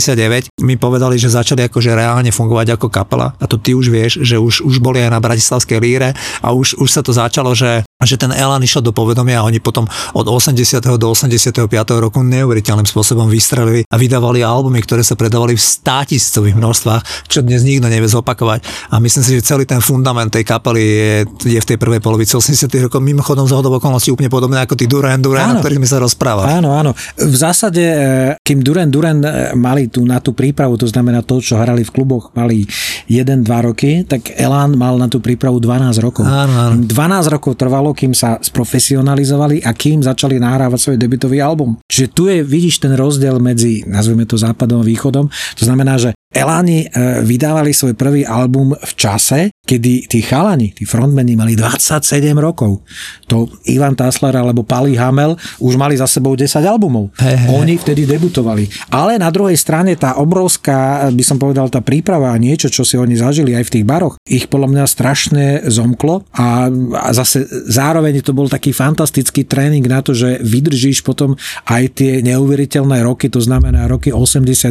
1979 0.00 0.64
mi 0.64 0.80
povedali, 0.80 1.20
že 1.20 1.28
začali 1.28 1.68
akože 1.68 1.92
reálne 1.92 2.32
fungovať 2.32 2.80
ako 2.80 2.88
kapela 2.88 3.36
a 3.36 3.44
to 3.44 3.60
ty 3.60 3.76
už 3.76 3.92
vieš, 3.92 4.24
že 4.24 4.40
už, 4.40 4.64
už 4.64 4.80
boli 4.80 5.04
aj 5.04 5.12
na 5.12 5.20
Bratislavskej 5.20 5.78
líre 5.78 6.16
a 6.40 6.48
už, 6.50 6.80
už 6.80 6.88
sa 6.88 7.04
to 7.04 7.12
začalo, 7.12 7.52
že 7.52 7.84
že 8.00 8.16
ten 8.16 8.32
Elan 8.32 8.64
išiel 8.64 8.80
do 8.80 8.96
povedomia 8.96 9.44
a 9.44 9.46
oni 9.46 9.60
potom 9.60 9.84
od 10.16 10.24
80. 10.24 10.56
do 10.96 11.06
85. 11.12 11.68
roku 12.00 12.24
neuveriteľným 12.24 12.88
spôsobom 12.88 13.28
vystrelili 13.28 13.84
a 13.92 13.96
vydávali 14.00 14.40
albumy, 14.40 14.80
ktoré 14.80 15.04
sa 15.04 15.20
predávali 15.20 15.52
v 15.52 15.60
státiscových 15.60 16.56
množstvách, 16.56 17.28
čo 17.28 17.44
dnes 17.44 17.60
nikto 17.60 17.92
nevie 17.92 18.08
zopakovať. 18.08 18.64
A 18.88 19.04
myslím 19.04 19.22
si, 19.24 19.36
že 19.36 19.44
celý 19.44 19.68
ten 19.68 19.84
fundament 19.84 20.32
tej 20.32 20.48
kapely 20.48 20.80
je, 20.80 21.12
je 21.44 21.60
v 21.60 21.68
tej 21.68 21.76
prvej 21.76 22.00
polovici 22.00 22.32
80. 22.32 22.72
rokov 22.88 23.04
mimochodom 23.04 23.44
z 23.44 23.52
hodov 23.52 23.76
okolností 23.76 24.08
úplne 24.08 24.32
podobné 24.32 24.64
ako 24.64 24.80
tí 24.80 24.88
Duran 24.88 25.20
Duran, 25.20 25.60
o 25.60 25.60
ktorých 25.60 25.80
sme 25.84 25.90
sa 25.90 25.98
rozprávali. 26.00 26.48
Áno, 26.56 26.72
áno. 26.72 26.96
V 27.20 27.36
zásade, 27.36 27.84
e, 27.84 28.04
kým 28.40 28.64
Duran 28.64 28.88
Duran 28.88 29.20
e, 29.20 29.52
mali 29.52 29.89
tu 29.90 30.06
na 30.06 30.22
tú 30.22 30.30
prípravu, 30.30 30.78
to 30.78 30.86
znamená 30.86 31.26
to, 31.26 31.42
čo 31.42 31.58
hrali 31.58 31.82
v 31.82 31.90
kluboch, 31.90 32.30
mali 32.32 32.64
1-2 33.10 33.42
roky, 33.44 34.06
tak 34.06 34.30
Elan 34.38 34.78
mal 34.78 34.94
na 34.96 35.10
tú 35.10 35.18
prípravu 35.18 35.58
12 35.58 35.98
rokov. 35.98 36.24
Áno, 36.24 36.54
áno. 36.70 36.86
12 36.86 37.34
rokov 37.34 37.58
trvalo 37.58 37.90
kým 37.90 38.14
sa 38.14 38.38
sprofesionalizovali 38.38 39.66
a 39.66 39.74
kým 39.74 40.06
začali 40.06 40.38
nahrávať 40.38 40.78
svoj 40.78 40.96
debutový 40.96 41.42
album. 41.42 41.82
Čiže 41.90 42.06
tu 42.14 42.30
je, 42.30 42.46
vidíš 42.46 42.86
ten 42.86 42.94
rozdiel 42.94 43.42
medzi, 43.42 43.82
nazvime 43.84 44.24
to 44.24 44.38
západom 44.38 44.80
a 44.80 44.86
východom. 44.86 45.26
To 45.28 45.62
znamená, 45.66 45.98
že 45.98 46.14
Eláni 46.30 46.86
e, 46.86 47.26
vydávali 47.26 47.74
svoj 47.74 47.98
prvý 47.98 48.22
album 48.22 48.70
v 48.70 48.92
čase, 48.94 49.50
kedy 49.66 50.06
tí 50.06 50.22
chalani, 50.22 50.70
tí 50.70 50.86
frontmeni 50.86 51.34
mali 51.34 51.58
27 51.58 52.06
rokov. 52.38 52.86
To 53.26 53.50
Ivan 53.66 53.98
Tasler 53.98 54.38
alebo 54.38 54.62
Pali 54.62 54.94
Hamel 54.94 55.34
už 55.58 55.74
mali 55.74 55.98
za 55.98 56.06
sebou 56.06 56.38
10 56.38 56.54
albumov. 56.62 57.10
He, 57.18 57.34
he. 57.34 57.50
Oni 57.50 57.74
vtedy 57.74 58.06
debutovali. 58.06 58.70
Ale 58.94 59.18
na 59.18 59.26
druhej 59.34 59.58
strane 59.58 59.98
tá 59.98 60.22
obrovská, 60.22 61.10
by 61.10 61.24
som 61.26 61.34
povedal, 61.34 61.66
tá 61.66 61.82
príprava 61.82 62.30
a 62.30 62.38
niečo, 62.38 62.70
čo 62.70 62.86
si 62.86 62.94
oni 62.94 63.18
zažili 63.18 63.58
aj 63.58 63.66
v 63.66 63.72
tých 63.82 63.84
baroch, 63.90 64.14
ich 64.22 64.46
podľa 64.46 64.70
mňa 64.70 64.84
strašne 64.86 65.66
zomklo 65.66 66.30
a, 66.30 66.70
a 66.94 67.10
zase 67.10 67.42
zároveň 67.66 68.22
to 68.22 68.30
bol 68.30 68.46
taký 68.46 68.70
fantastický 68.70 69.42
tréning 69.50 69.82
na 69.82 69.98
to, 69.98 70.14
že 70.14 70.38
vydržíš 70.46 71.02
potom 71.02 71.34
aj 71.66 71.90
tie 71.98 72.22
neuveriteľné 72.22 73.02
roky, 73.02 73.26
to 73.26 73.42
znamená 73.42 73.90
roky 73.90 74.14
81 74.14 74.70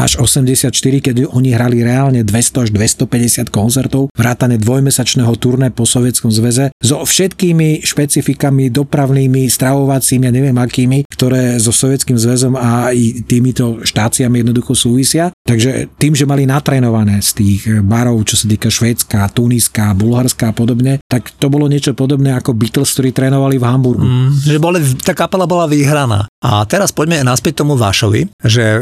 až 0.00 0.16
80 0.16 0.69
keď 1.02 1.26
oni 1.34 1.50
hrali 1.50 1.82
reálne 1.82 2.22
200 2.22 2.64
až 2.64 2.68
250 2.70 3.50
koncertov, 3.50 4.14
vrátane 4.14 4.54
dvojmesačného 4.62 5.34
turné 5.42 5.74
po 5.74 5.82
Sovietskom 5.82 6.30
zväze, 6.30 6.70
so 6.78 7.02
všetkými 7.02 7.82
špecifikami 7.82 8.70
dopravnými, 8.70 9.50
stravovacími 9.50 10.30
a 10.30 10.32
neviem 10.32 10.54
akými, 10.54 11.09
ktoré 11.20 11.60
so 11.60 11.68
Sovietským 11.68 12.16
zväzom 12.16 12.56
a 12.56 12.88
týmito 13.28 13.84
štáciami 13.84 14.40
jednoducho 14.40 14.72
súvisia. 14.72 15.28
Takže 15.44 15.92
tým, 16.00 16.16
že 16.16 16.24
mali 16.24 16.48
natrénované 16.48 17.20
z 17.20 17.30
tých 17.36 17.60
barov, 17.84 18.24
čo 18.24 18.40
sa 18.40 18.48
týka 18.48 18.72
Švédska, 18.72 19.28
Tuniska, 19.36 19.92
Bulharska 19.92 20.48
a 20.48 20.56
podobne, 20.56 20.96
tak 21.04 21.28
to 21.36 21.52
bolo 21.52 21.68
niečo 21.68 21.92
podobné 21.92 22.32
ako 22.32 22.56
Beatles, 22.56 22.96
ktorí 22.96 23.12
trénovali 23.12 23.60
v 23.60 23.68
Hamburgu. 23.68 24.00
Mm, 24.00 24.32
že 24.48 24.56
boli, 24.56 24.80
tá 25.04 25.12
kapela 25.12 25.44
bola 25.44 25.68
vyhraná. 25.68 26.24
A 26.40 26.64
teraz 26.64 26.88
poďme 26.88 27.20
naspäť 27.20 27.60
tomu 27.60 27.76
Vašovi, 27.76 28.32
že 28.40 28.64
e, 28.64 28.80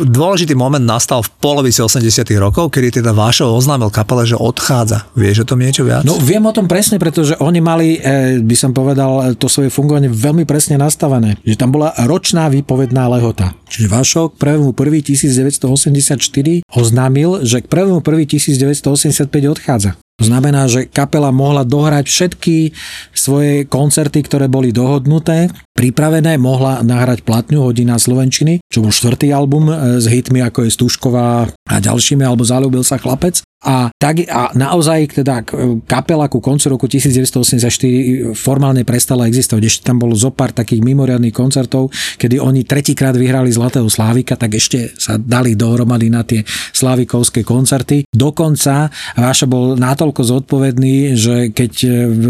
dôležitý 0.00 0.56
moment 0.56 0.80
nastal 0.80 1.20
v 1.20 1.28
polovici 1.44 1.84
80 1.84 2.00
rokov, 2.40 2.72
kedy 2.72 3.04
teda 3.04 3.12
Vášov 3.12 3.52
oznámil 3.52 3.92
kapele, 3.92 4.24
že 4.24 4.40
odchádza. 4.40 5.04
Vieš 5.12 5.44
o 5.44 5.48
tom 5.52 5.60
niečo 5.60 5.84
viac? 5.84 6.08
No 6.08 6.16
viem 6.16 6.40
o 6.40 6.56
tom 6.56 6.64
presne, 6.64 6.96
pretože 6.96 7.36
oni 7.36 7.60
mali, 7.60 8.00
e, 8.00 8.40
by 8.40 8.56
som 8.56 8.72
povedal, 8.72 9.36
to 9.36 9.44
svoje 9.52 9.68
fungovanie 9.68 10.08
veľmi 10.08 10.48
presne 10.48 10.80
nastavené. 10.80 11.36
Že 11.44 11.65
tam 11.66 11.74
bola 11.74 11.90
ročná 12.06 12.46
výpovedná 12.46 13.10
lehota. 13.10 13.58
Čiže 13.66 13.90
Vašok 13.90 14.38
k 14.38 14.54
1.1.1984 14.54 16.62
oznámil, 16.78 17.42
že 17.42 17.58
k 17.58 17.66
1.1.1985 17.66 19.26
odchádza. 19.50 19.98
To 20.22 20.24
znamená, 20.30 20.70
že 20.70 20.86
kapela 20.86 21.34
mohla 21.34 21.66
dohrať 21.66 22.06
všetky 22.06 22.70
svoje 23.10 23.66
koncerty, 23.66 24.22
ktoré 24.22 24.46
boli 24.46 24.70
dohodnuté, 24.70 25.50
pripravené, 25.76 26.40
mohla 26.40 26.80
nahrať 26.80 27.20
platňu 27.22 27.68
hodina 27.68 28.00
Slovenčiny, 28.00 28.64
čo 28.72 28.80
bol 28.80 28.90
štvrtý 28.90 29.30
album 29.36 29.68
e, 29.68 30.00
s 30.00 30.08
hitmi 30.08 30.40
ako 30.40 30.64
je 30.64 30.70
Stušková 30.72 31.52
a 31.52 31.74
ďalšími, 31.76 32.24
alebo 32.24 32.42
Zalúbil 32.48 32.80
sa 32.80 32.96
chlapec. 32.96 33.44
A, 33.66 33.90
tak, 33.98 34.22
a 34.30 34.54
naozaj 34.54 35.16
teda 35.16 35.42
kapela 35.90 36.30
ku 36.30 36.38
koncu 36.38 36.78
roku 36.78 36.86
1984 36.86 38.36
formálne 38.38 38.86
prestala 38.86 39.26
existovať. 39.26 39.62
Ešte 39.66 39.82
tam 39.90 39.98
bolo 39.98 40.14
zo 40.14 40.30
pár 40.30 40.54
takých 40.54 40.86
mimoriadných 40.86 41.34
koncertov, 41.34 41.90
kedy 42.20 42.38
oni 42.38 42.62
tretíkrát 42.62 43.18
vyhrali 43.18 43.50
Zlatého 43.50 43.90
Slávika, 43.90 44.38
tak 44.38 44.54
ešte 44.54 44.94
sa 44.94 45.18
dali 45.18 45.58
dohromady 45.58 46.06
na 46.06 46.22
tie 46.22 46.46
slávikovské 46.76 47.42
koncerty. 47.42 48.06
Dokonca 48.06 48.92
Váša 49.18 49.50
bol 49.50 49.74
natoľko 49.74 50.22
zodpovedný, 50.22 51.18
že 51.18 51.50
keď 51.50 51.72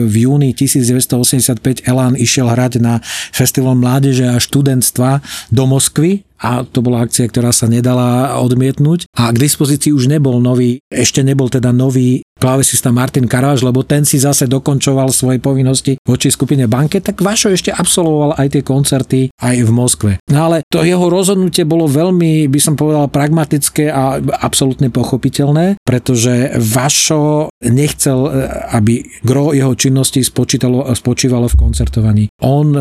v 0.08 0.16
júni 0.16 0.56
1985 0.56 1.84
Elan 1.84 2.16
išiel 2.16 2.48
hrať 2.48 2.80
na 2.80 3.04
Festival 3.36 3.76
mládeže 3.76 4.24
a 4.32 4.40
študentstva 4.40 5.20
do 5.52 5.68
Moskvy, 5.68 6.24
a 6.36 6.64
to 6.68 6.84
bola 6.84 7.04
akcia, 7.04 7.28
ktorá 7.28 7.52
sa 7.52 7.64
nedala 7.64 8.36
odmietnúť 8.44 9.08
a 9.16 9.32
k 9.32 9.40
dispozícii 9.40 9.92
už 9.92 10.12
nebol 10.12 10.36
nový, 10.40 10.84
ešte 10.92 11.24
nebol 11.24 11.48
teda 11.48 11.72
nový 11.72 12.20
klávesista 12.36 12.92
Martin 12.92 13.24
Karáš, 13.24 13.64
lebo 13.64 13.80
ten 13.80 14.04
si 14.04 14.20
zase 14.20 14.44
dokončoval 14.44 15.08
svoje 15.08 15.40
povinnosti 15.40 15.96
voči 16.04 16.28
skupine 16.28 16.68
Banke, 16.68 17.00
tak 17.00 17.24
Vašo 17.24 17.48
ešte 17.48 17.72
absolvoval 17.72 18.36
aj 18.36 18.48
tie 18.52 18.62
koncerty 18.62 19.20
aj 19.32 19.56
v 19.64 19.70
Moskve. 19.72 20.12
No 20.28 20.52
ale 20.52 20.60
to 20.68 20.84
jeho 20.84 21.08
rozhodnutie 21.08 21.64
bolo 21.64 21.88
veľmi, 21.88 22.44
by 22.52 22.60
som 22.60 22.76
povedal, 22.76 23.08
pragmatické 23.08 23.88
a 23.88 24.20
absolútne 24.20 24.92
pochopiteľné, 24.92 25.80
pretože 25.80 26.60
Vašo 26.60 27.48
nechcel, 27.64 28.28
e, 28.28 28.30
aby 28.76 29.00
gro 29.24 29.56
jeho 29.56 29.72
činnosti 29.72 30.20
spočívalo 30.20 31.48
v 31.48 31.56
koncertovaní. 31.56 32.28
On 32.44 32.68
e, 32.76 32.80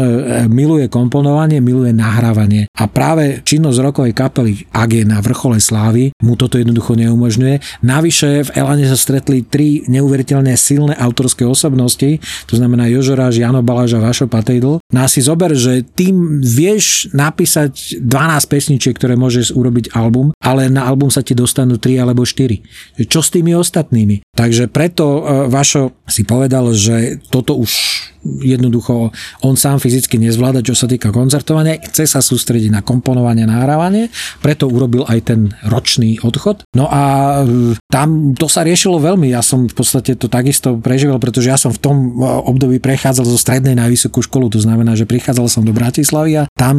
miluje 0.51 0.91
komponovanie, 0.91 1.63
miluje 1.63 1.95
nahrávanie 1.95 2.67
a 2.75 2.91
práve 2.91 3.39
činnosť 3.47 3.79
rokovej 3.79 4.11
kapely, 4.11 4.67
ak 4.75 4.89
je 4.91 5.03
na 5.07 5.23
vrchole 5.23 5.63
slávy, 5.63 6.11
mu 6.19 6.35
toto 6.35 6.59
jednoducho 6.59 6.99
neumožňuje. 6.99 7.79
Navyše 7.79 8.51
v 8.51 8.53
Elane 8.59 8.83
sa 8.83 8.99
stretli 8.99 9.47
tri 9.47 9.87
neuveriteľne 9.87 10.51
silné 10.59 10.91
autorské 10.99 11.47
osobnosti, 11.47 12.19
to 12.51 12.53
znamená 12.59 12.91
Jožoráš, 12.91 13.39
Jano 13.39 13.63
Baláž 13.63 13.95
a 13.95 14.03
Vašo 14.03 14.27
Patejdl. 14.27 14.83
No 14.91 15.07
si 15.07 15.23
zober, 15.23 15.55
že 15.55 15.87
tým 15.87 16.43
vieš 16.43 17.07
napísať 17.15 18.03
12 18.03 18.51
pesničiek, 18.51 18.91
ktoré 18.91 19.15
môžeš 19.15 19.55
urobiť 19.55 19.95
album, 19.95 20.35
ale 20.43 20.67
na 20.67 20.83
album 20.83 21.07
sa 21.07 21.23
ti 21.23 21.31
dostanú 21.31 21.79
3 21.79 22.03
alebo 22.03 22.27
4. 22.27 23.07
Čo 23.07 23.23
s 23.23 23.31
tými 23.31 23.55
ostatnými? 23.55 24.35
Takže 24.35 24.67
preto 24.67 25.05
e, 25.05 25.21
Vašo 25.47 25.95
si 26.11 26.27
povedal, 26.27 26.75
že 26.75 27.23
toto 27.31 27.55
už 27.55 27.71
jednoducho 28.41 29.13
on 29.45 29.55
sám 29.55 29.77
fyzicky 29.77 30.17
nezvláda, 30.17 30.65
čo 30.65 30.73
sa 30.73 30.89
týka 30.89 31.13
koncertovania, 31.13 31.77
chce 31.79 32.09
sa 32.09 32.19
sústrediť 32.19 32.73
na 32.73 32.81
komponovanie, 32.81 33.45
nahrávanie, 33.45 34.09
preto 34.41 34.65
urobil 34.65 35.05
aj 35.05 35.19
ten 35.29 35.39
ročný 35.65 36.17
odchod. 36.25 36.65
No 36.73 36.89
a 36.89 37.01
e, 37.45 37.77
tam 37.89 38.33
to 38.33 38.49
sa 38.49 38.65
riešilo 38.65 38.97
veľmi, 38.97 39.29
ja 39.29 39.45
som 39.45 39.69
v 39.69 39.75
podstate 39.75 40.17
to 40.17 40.25
takisto 40.27 40.75
prežíval, 40.81 41.21
pretože 41.21 41.47
ja 41.49 41.57
som 41.59 41.69
v 41.69 41.79
tom 41.79 41.95
e, 41.95 42.25
období 42.25 42.81
prechádzal 42.81 43.25
zo 43.25 43.37
strednej 43.37 43.77
na 43.77 43.85
vysokú 43.85 44.25
školu, 44.25 44.49
to 44.49 44.59
znamená, 44.59 44.97
že 44.97 45.05
prichádzal 45.05 45.47
som 45.47 45.61
do 45.61 45.71
Bratislavy 45.71 46.41
a 46.41 46.47
tam 46.57 46.75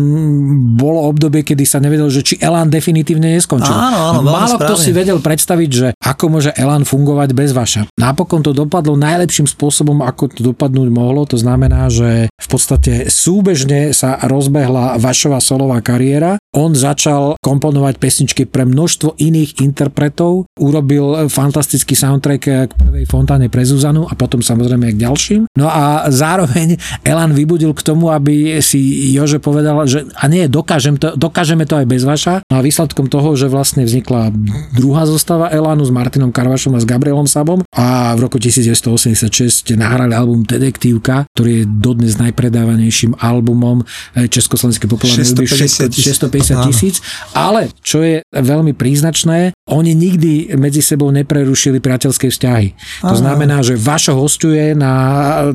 bolo 0.74 1.06
obdobie, 1.06 1.46
kedy 1.46 1.62
sa 1.62 1.78
nevedel, 1.78 2.10
že 2.10 2.26
či 2.26 2.34
Elan 2.42 2.68
definitívne 2.68 3.30
neskončil. 3.38 3.72
Áno, 3.72 4.14
áno, 4.14 4.20
Málo 4.26 4.58
kto 4.58 4.74
si 4.74 4.90
vedel 4.90 5.22
predstaviť, 5.22 5.70
že 5.70 5.88
ako 6.02 6.24
môže 6.38 6.50
Elan 6.56 6.82
fungovať 6.82 7.30
bez 7.36 7.54
vaša. 7.54 7.86
Napokon 7.96 8.42
to 8.42 8.50
dopadlo 8.56 8.98
najlepším 8.98 9.46
spôsobom, 9.46 10.02
ako 10.02 10.32
to 10.32 10.40
dopadnúť 10.52 10.88
mohlo, 10.90 11.28
to 11.28 11.35
to 11.36 11.44
znamená, 11.44 11.92
že 11.92 12.32
v 12.32 12.48
podstate 12.48 13.12
súbežne 13.12 13.92
sa 13.92 14.16
rozbehla 14.24 14.96
Vašova 14.96 15.36
solová 15.36 15.84
kariéra. 15.84 16.40
On 16.56 16.72
začal 16.72 17.36
komponovať 17.44 18.00
pesničky 18.00 18.48
pre 18.48 18.64
množstvo 18.64 19.20
iných 19.20 19.60
interpretov, 19.60 20.48
urobil 20.56 21.28
fantastický 21.28 21.92
soundtrack 21.92 22.40
k 22.40 22.72
prvej 22.72 23.04
fontáne 23.04 23.52
pre 23.52 23.68
Zuzanu 23.68 24.08
a 24.08 24.16
potom 24.16 24.40
samozrejme 24.40 24.88
aj 24.88 24.94
k 24.96 25.02
ďalším. 25.04 25.42
No 25.60 25.68
a 25.68 26.08
zároveň 26.08 26.80
Elan 27.04 27.36
vybudil 27.36 27.76
k 27.76 27.84
tomu, 27.84 28.08
aby 28.08 28.64
si 28.64 29.12
Jože 29.12 29.36
povedal, 29.36 29.76
že 29.84 30.08
a 30.16 30.24
nie, 30.32 30.48
dokážem 30.48 30.96
to, 30.96 31.12
dokážeme 31.20 31.68
to 31.68 31.76
aj 31.76 31.84
bez 31.84 32.08
Vaša. 32.08 32.40
No 32.48 32.56
a 32.56 32.64
výsledkom 32.64 33.12
toho, 33.12 33.36
že 33.36 33.52
vlastne 33.52 33.84
vznikla 33.84 34.32
druhá 34.72 35.04
zostava 35.04 35.52
Elanu 35.52 35.84
s 35.84 35.92
Martinom 35.92 36.32
Karvašom 36.32 36.72
a 36.72 36.80
s 36.80 36.88
Gabrielom 36.88 37.28
Sabom 37.28 37.60
a 37.76 38.16
v 38.16 38.24
roku 38.24 38.40
1986 38.40 39.76
nahrali 39.76 40.16
album 40.16 40.40
Detektívka, 40.46 41.25
ktorý 41.34 41.62
je 41.62 41.64
dodnes 41.66 42.14
najpredávanejším 42.20 43.18
albumom 43.18 43.82
Československej 44.14 44.88
populárnej 44.90 45.26
650 45.26 45.90
tisíc. 45.90 46.04
650 46.22 46.66
tisíc. 46.70 46.94
Ale 47.32 47.72
čo 47.82 48.04
je 48.04 48.22
veľmi 48.30 48.76
príznačné, 48.76 49.56
oni 49.66 49.92
nikdy 49.92 50.54
medzi 50.54 50.78
sebou 50.78 51.10
neprerušili 51.10 51.82
priateľské 51.82 52.30
vzťahy. 52.30 52.68
To 53.02 53.14
Áno. 53.14 53.18
znamená, 53.18 53.56
že 53.66 53.74
Vašo 53.74 54.14
hostuje 54.14 54.78
na, 54.78 54.94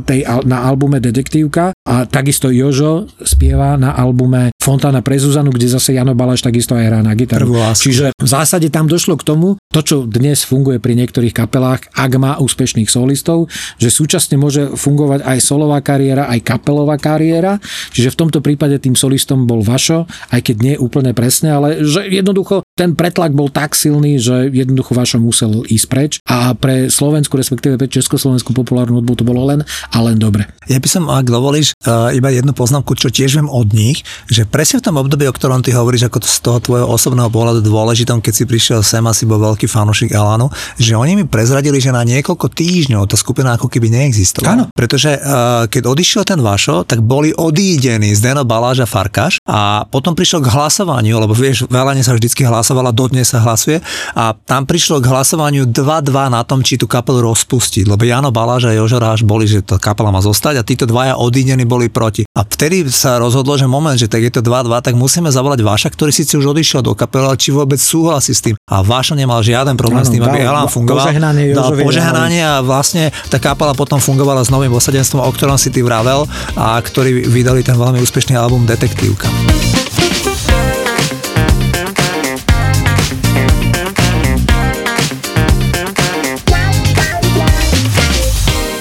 tej, 0.04 0.28
na 0.44 0.68
albume 0.68 1.00
Detektívka 1.00 1.72
a 1.88 2.04
takisto 2.04 2.52
Jožo 2.52 3.08
spieva 3.24 3.80
na 3.80 3.96
albume 3.96 4.52
Fontána 4.62 5.02
pre 5.02 5.18
Zuzanu, 5.18 5.50
kde 5.50 5.72
zase 5.72 5.98
Jano 5.98 6.14
Balaš 6.14 6.46
takisto 6.46 6.78
aj 6.78 6.84
hrá 6.86 7.00
na 7.02 7.16
gitaru. 7.18 7.50
Čiže 7.74 8.14
v 8.14 8.28
zásade 8.30 8.70
tam 8.70 8.86
došlo 8.86 9.18
k 9.18 9.24
tomu, 9.26 9.58
to 9.72 9.80
čo 9.80 9.98
dnes 10.04 10.44
funguje 10.44 10.84
pri 10.84 11.00
niektorých 11.00 11.32
kapelách, 11.32 11.88
ak 11.96 12.12
má 12.20 12.36
úspešných 12.38 12.92
solistov, 12.92 13.48
že 13.80 13.88
súčasne 13.88 14.36
môže 14.36 14.76
fungovať 14.76 15.24
aj 15.24 15.38
solová 15.40 15.80
kariéra, 15.80 16.28
aj 16.28 16.44
kapelová 16.44 17.00
kariéra. 17.00 17.58
Čiže 17.96 18.14
v 18.14 18.20
tomto 18.20 18.40
prípade 18.44 18.78
tým 18.84 19.00
solistom 19.00 19.48
bol 19.48 19.64
Vašo, 19.64 20.06
aj 20.30 20.42
keď 20.44 20.56
nie 20.60 20.76
úplne 20.76 21.16
presne, 21.16 21.56
ale 21.56 21.82
že 21.88 22.04
jednoducho 22.12 22.68
ten 22.76 22.96
pretlak 22.96 23.36
bol 23.36 23.48
tak 23.48 23.76
silný, 23.78 24.20
že 24.20 24.52
jednoducho 24.52 24.96
Vašo 24.96 25.20
musel 25.20 25.64
ísť 25.68 25.88
preč 25.88 26.12
a 26.28 26.52
pre 26.58 26.88
Slovensku, 26.92 27.36
respektíve 27.38 27.78
pre 27.78 27.88
Československú 27.92 28.56
populárnu 28.58 29.00
hudbu 29.00 29.22
to 29.22 29.28
bolo 29.28 29.48
len 29.48 29.64
a 29.92 29.98
len 30.04 30.18
dobre. 30.18 30.48
Ja 30.66 30.80
by 30.80 30.90
som, 30.90 31.06
ak 31.12 31.28
dovolíš, 31.28 31.78
uh, 31.86 32.10
iba 32.16 32.32
jednu 32.32 32.56
poznámku, 32.56 32.96
čo 32.98 33.14
tiež 33.14 33.38
viem 33.38 33.50
od 33.52 33.70
nich, 33.76 34.02
že 34.28 34.48
presne 34.48 34.82
v 34.82 34.86
tom 34.88 34.96
období, 34.98 35.28
o 35.28 35.36
ktorom 35.36 35.62
ty 35.62 35.76
hovoríš, 35.76 36.10
ako 36.10 36.18
z 36.26 36.40
toho 36.42 36.60
tvojho 36.64 36.88
osobného 36.90 37.30
pohľadu 37.30 37.62
dôležitom, 37.62 38.24
keď 38.24 38.34
si 38.34 38.44
prišiel 38.50 38.80
sem 38.82 39.04
a 39.06 39.14
si 39.14 39.30
bol 39.30 39.38
veľký 39.38 39.61
fanúšik 39.66 40.14
Elanu, 40.14 40.50
že 40.78 40.94
oni 40.94 41.20
mi 41.20 41.26
prezradili, 41.26 41.82
že 41.82 41.90
na 41.94 42.06
niekoľko 42.06 42.48
týždňov 42.54 43.10
tá 43.10 43.18
skupina 43.18 43.58
ako 43.58 43.68
keby 43.68 43.90
neexistovala. 43.90 44.54
Áno. 44.54 44.66
Pretože 44.72 45.18
uh, 45.18 45.66
keď 45.68 45.84
odišiel 45.90 46.24
ten 46.26 46.40
Vašo, 46.40 46.86
tak 46.86 47.02
boli 47.02 47.34
odídení 47.36 48.14
Zdeno 48.14 48.46
Baláž 48.46 48.84
a 48.84 48.88
Farkáš 48.88 49.42
a 49.46 49.86
potom 49.90 50.14
prišlo 50.14 50.46
k 50.46 50.52
hlasovaniu, 50.54 51.18
lebo 51.18 51.34
vieš, 51.34 51.66
v 51.68 51.76
sa 52.02 52.14
vždycky 52.16 52.46
hlasovala, 52.46 52.96
dodnes 52.96 53.28
sa 53.28 53.42
hlasuje 53.44 53.84
a 54.16 54.34
tam 54.34 54.64
prišlo 54.70 55.02
k 55.02 55.10
hlasovaniu 55.10 55.68
2-2 55.70 56.32
na 56.32 56.42
tom, 56.46 56.62
či 56.62 56.78
tú 56.78 56.86
kapelu 56.86 57.24
rozpustiť, 57.26 57.90
lebo 57.90 58.06
Jano 58.06 58.30
Baláž 58.30 58.70
a 58.70 58.76
Jožo 58.76 59.02
Ráš 59.02 59.26
boli, 59.26 59.50
že 59.50 59.66
tá 59.66 59.82
kapela 59.82 60.14
má 60.14 60.22
zostať 60.22 60.62
a 60.62 60.68
títo 60.68 60.86
dvaja 60.86 61.18
odídení 61.18 61.66
boli 61.66 61.90
proti. 61.92 62.24
A 62.32 62.46
vtedy 62.46 62.86
sa 62.92 63.18
rozhodlo, 63.18 63.58
že 63.58 63.66
moment, 63.66 63.98
že 63.98 64.12
tak 64.12 64.24
je 64.24 64.32
to 64.34 64.42
2-2, 64.46 64.72
tak 64.84 64.94
musíme 64.96 65.32
zavolať 65.32 65.60
Váša, 65.66 65.90
ktorý 65.92 66.12
síce 66.14 66.38
už 66.38 66.52
odišiel 66.54 66.86
do 66.86 66.94
kapely, 66.94 67.26
ale 67.28 67.38
či 67.40 67.50
vôbec 67.50 67.80
súhlasí 67.80 68.34
s 68.36 68.44
tým. 68.44 68.56
A 68.70 68.86
Váša 68.86 69.18
nemal 69.18 69.42
žiaden 69.52 69.76
problém 69.76 70.02
Áno, 70.02 70.08
s 70.08 70.14
tým, 70.16 70.24
aby 70.24 70.40
Elan 70.40 70.72
fungoval. 70.72 71.12
požehnanie 71.12 71.52
dal 71.52 71.76
požehnanie 71.76 72.42
a 72.42 72.64
vlastne 72.64 73.12
tá 73.28 73.36
kapela 73.36 73.76
potom 73.76 74.00
fungovala 74.00 74.48
s 74.48 74.50
novým 74.50 74.72
osadenstvom, 74.72 75.20
o 75.20 75.32
ktorom 75.36 75.60
si 75.60 75.68
ty 75.68 75.84
vravel 75.84 76.24
a 76.56 76.80
ktorí 76.80 77.28
vydali 77.28 77.60
ten 77.62 77.76
veľmi 77.76 78.00
úspešný 78.00 78.40
album 78.40 78.64
Detektívka. 78.64 79.28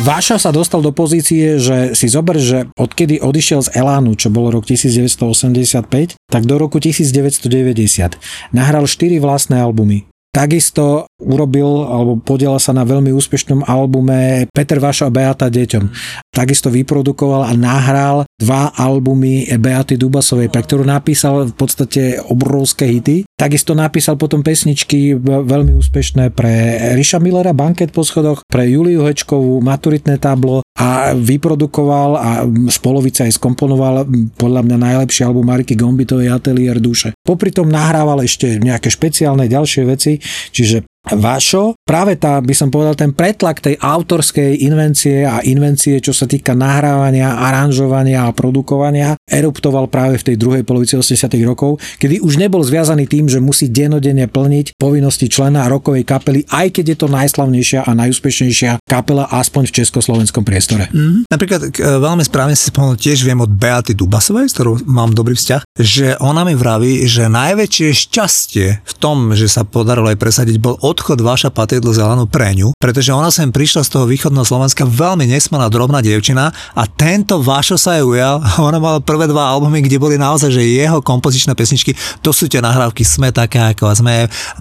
Váša 0.00 0.42
sa 0.42 0.50
dostal 0.50 0.82
do 0.82 0.90
pozície, 0.90 1.62
že 1.62 1.94
si 1.94 2.10
zober, 2.10 2.34
že 2.34 2.66
odkedy 2.74 3.22
odišiel 3.22 3.70
z 3.70 3.78
Elánu, 3.78 4.18
čo 4.18 4.26
bolo 4.26 4.58
rok 4.58 4.66
1985, 4.66 6.18
tak 6.26 6.42
do 6.50 6.58
roku 6.58 6.82
1990 6.82 8.18
nahral 8.50 8.90
4 8.90 9.22
vlastné 9.22 9.62
albumy. 9.62 10.09
Takisto 10.30 11.10
urobil 11.18 11.66
alebo 11.90 12.22
podiela 12.22 12.62
sa 12.62 12.70
na 12.70 12.86
veľmi 12.86 13.10
úspešnom 13.10 13.66
albume 13.66 14.46
Peter 14.54 14.78
Vašo 14.78 15.10
a 15.10 15.12
Beata 15.12 15.50
deťom. 15.50 15.84
Takisto 16.30 16.70
vyprodukoval 16.70 17.50
a 17.50 17.52
nahral 17.58 18.22
dva 18.38 18.70
albumy 18.78 19.50
Beaty 19.50 19.98
Dubasovej, 19.98 20.46
pre 20.46 20.62
ktorú 20.62 20.86
napísal 20.86 21.50
v 21.50 21.54
podstate 21.58 22.22
obrovské 22.22 22.86
hity. 22.86 23.26
Takisto 23.34 23.74
napísal 23.74 24.14
potom 24.14 24.46
pesničky 24.46 25.18
veľmi 25.18 25.74
úspešné 25.74 26.30
pre 26.30 26.78
Riša 26.94 27.18
Millera, 27.18 27.50
Banket 27.50 27.90
po 27.90 28.06
schodoch, 28.06 28.46
pre 28.46 28.70
Juliu 28.70 29.02
Hečkovú, 29.02 29.58
Maturitné 29.58 30.22
tablo 30.22 30.62
a 30.78 31.12
vyprodukoval 31.12 32.10
a 32.16 32.30
z 32.46 32.78
polovice 32.78 33.26
aj 33.26 33.36
skomponoval 33.36 34.06
podľa 34.38 34.62
mňa 34.64 34.76
najlepší 34.78 35.26
album 35.26 35.50
Mariky 35.50 35.74
Gombitovej 35.74 36.30
Atelier 36.30 36.78
duše. 36.78 37.12
Popri 37.20 37.50
tom 37.50 37.68
nahrával 37.68 38.22
ešte 38.22 38.56
nejaké 38.62 38.88
špeciálne 38.88 39.50
ďalšie 39.50 39.82
veci, 39.84 40.19
čiže 40.52 40.84
Vašo, 41.00 41.80
práve 41.80 42.20
tá, 42.20 42.36
by 42.44 42.52
som 42.52 42.68
povedal, 42.68 42.92
ten 42.92 43.16
pretlak 43.16 43.64
tej 43.64 43.80
autorskej 43.80 44.68
invencie 44.68 45.24
a 45.24 45.40
invencie, 45.40 45.96
čo 45.96 46.12
sa 46.12 46.28
týka 46.28 46.52
nahrávania, 46.52 47.40
aranžovania 47.40 48.28
a 48.28 48.36
produkovania, 48.36 49.16
eruptoval 49.24 49.88
práve 49.88 50.20
v 50.20 50.26
tej 50.28 50.36
druhej 50.36 50.62
polovici 50.62 51.00
80 51.00 51.32
rokov, 51.48 51.80
kedy 51.96 52.20
už 52.20 52.36
nebol 52.36 52.60
zviazaný 52.60 53.08
tým, 53.08 53.32
že 53.32 53.40
musí 53.40 53.72
denodenne 53.72 54.28
plniť 54.28 54.76
povinnosti 54.76 55.32
člena 55.32 55.72
rokovej 55.72 56.04
kapely, 56.04 56.44
aj 56.52 56.68
keď 56.68 56.84
je 56.92 56.96
to 57.00 57.08
najslavnejšia 57.08 57.80
a 57.88 57.90
najúspešnejšia 57.96 58.84
kapela 58.84 59.24
aspoň 59.32 59.72
v 59.72 59.76
československom 59.80 60.44
priestore. 60.44 60.92
Mm-hmm. 60.92 61.32
Napríklad 61.32 61.60
k- 61.72 61.80
veľmi 61.80 62.22
správne 62.28 62.52
si 62.52 62.68
spomenul, 62.68 63.00
tiež 63.00 63.24
viem 63.24 63.40
od 63.40 63.48
Beaty 63.48 63.96
Dubasovej, 63.96 64.52
s 64.52 64.54
ktorou 64.54 64.84
mám 64.84 65.16
dobrý 65.16 65.32
vzťah, 65.32 65.64
že 65.80 66.20
ona 66.20 66.44
mi 66.44 66.52
vraví, 66.52 67.08
že 67.08 67.32
najväčšie 67.32 67.88
šťastie 67.88 68.66
v 68.84 68.94
tom, 69.00 69.32
že 69.32 69.48
sa 69.48 69.64
podarilo 69.64 70.12
aj 70.12 70.20
presadiť, 70.20 70.60
bol 70.60 70.76
odchod 70.90 71.22
Vaša 71.22 71.54
Patriedlo 71.54 71.94
z 71.94 72.02
Elanu 72.02 72.26
pre 72.26 72.50
ňu, 72.58 72.74
pretože 72.82 73.14
ona 73.14 73.30
sem 73.30 73.54
prišla 73.54 73.86
z 73.86 73.90
toho 73.94 74.04
východného 74.10 74.42
Slovenska 74.42 74.82
veľmi 74.82 75.30
nesmelá 75.30 75.70
drobná 75.70 76.02
dievčina 76.02 76.50
a 76.74 76.82
tento 76.90 77.38
Vašo 77.38 77.78
sa 77.78 77.94
jej 77.94 78.02
ujal 78.02 78.42
ona 78.68 78.82
mala 78.82 78.98
prvé 78.98 79.30
dva 79.30 79.46
albumy, 79.54 79.86
kde 79.86 80.02
boli 80.02 80.18
naozaj, 80.18 80.50
že 80.50 80.66
jeho 80.66 80.98
kompozičné 80.98 81.54
pesničky, 81.54 81.94
to 82.20 82.34
sú 82.34 82.50
tie 82.50 82.58
nahrávky 82.58 83.06
Sme 83.06 83.30
také 83.30 83.62
ako 83.62 83.86
a 83.86 83.94
sme 83.94 84.14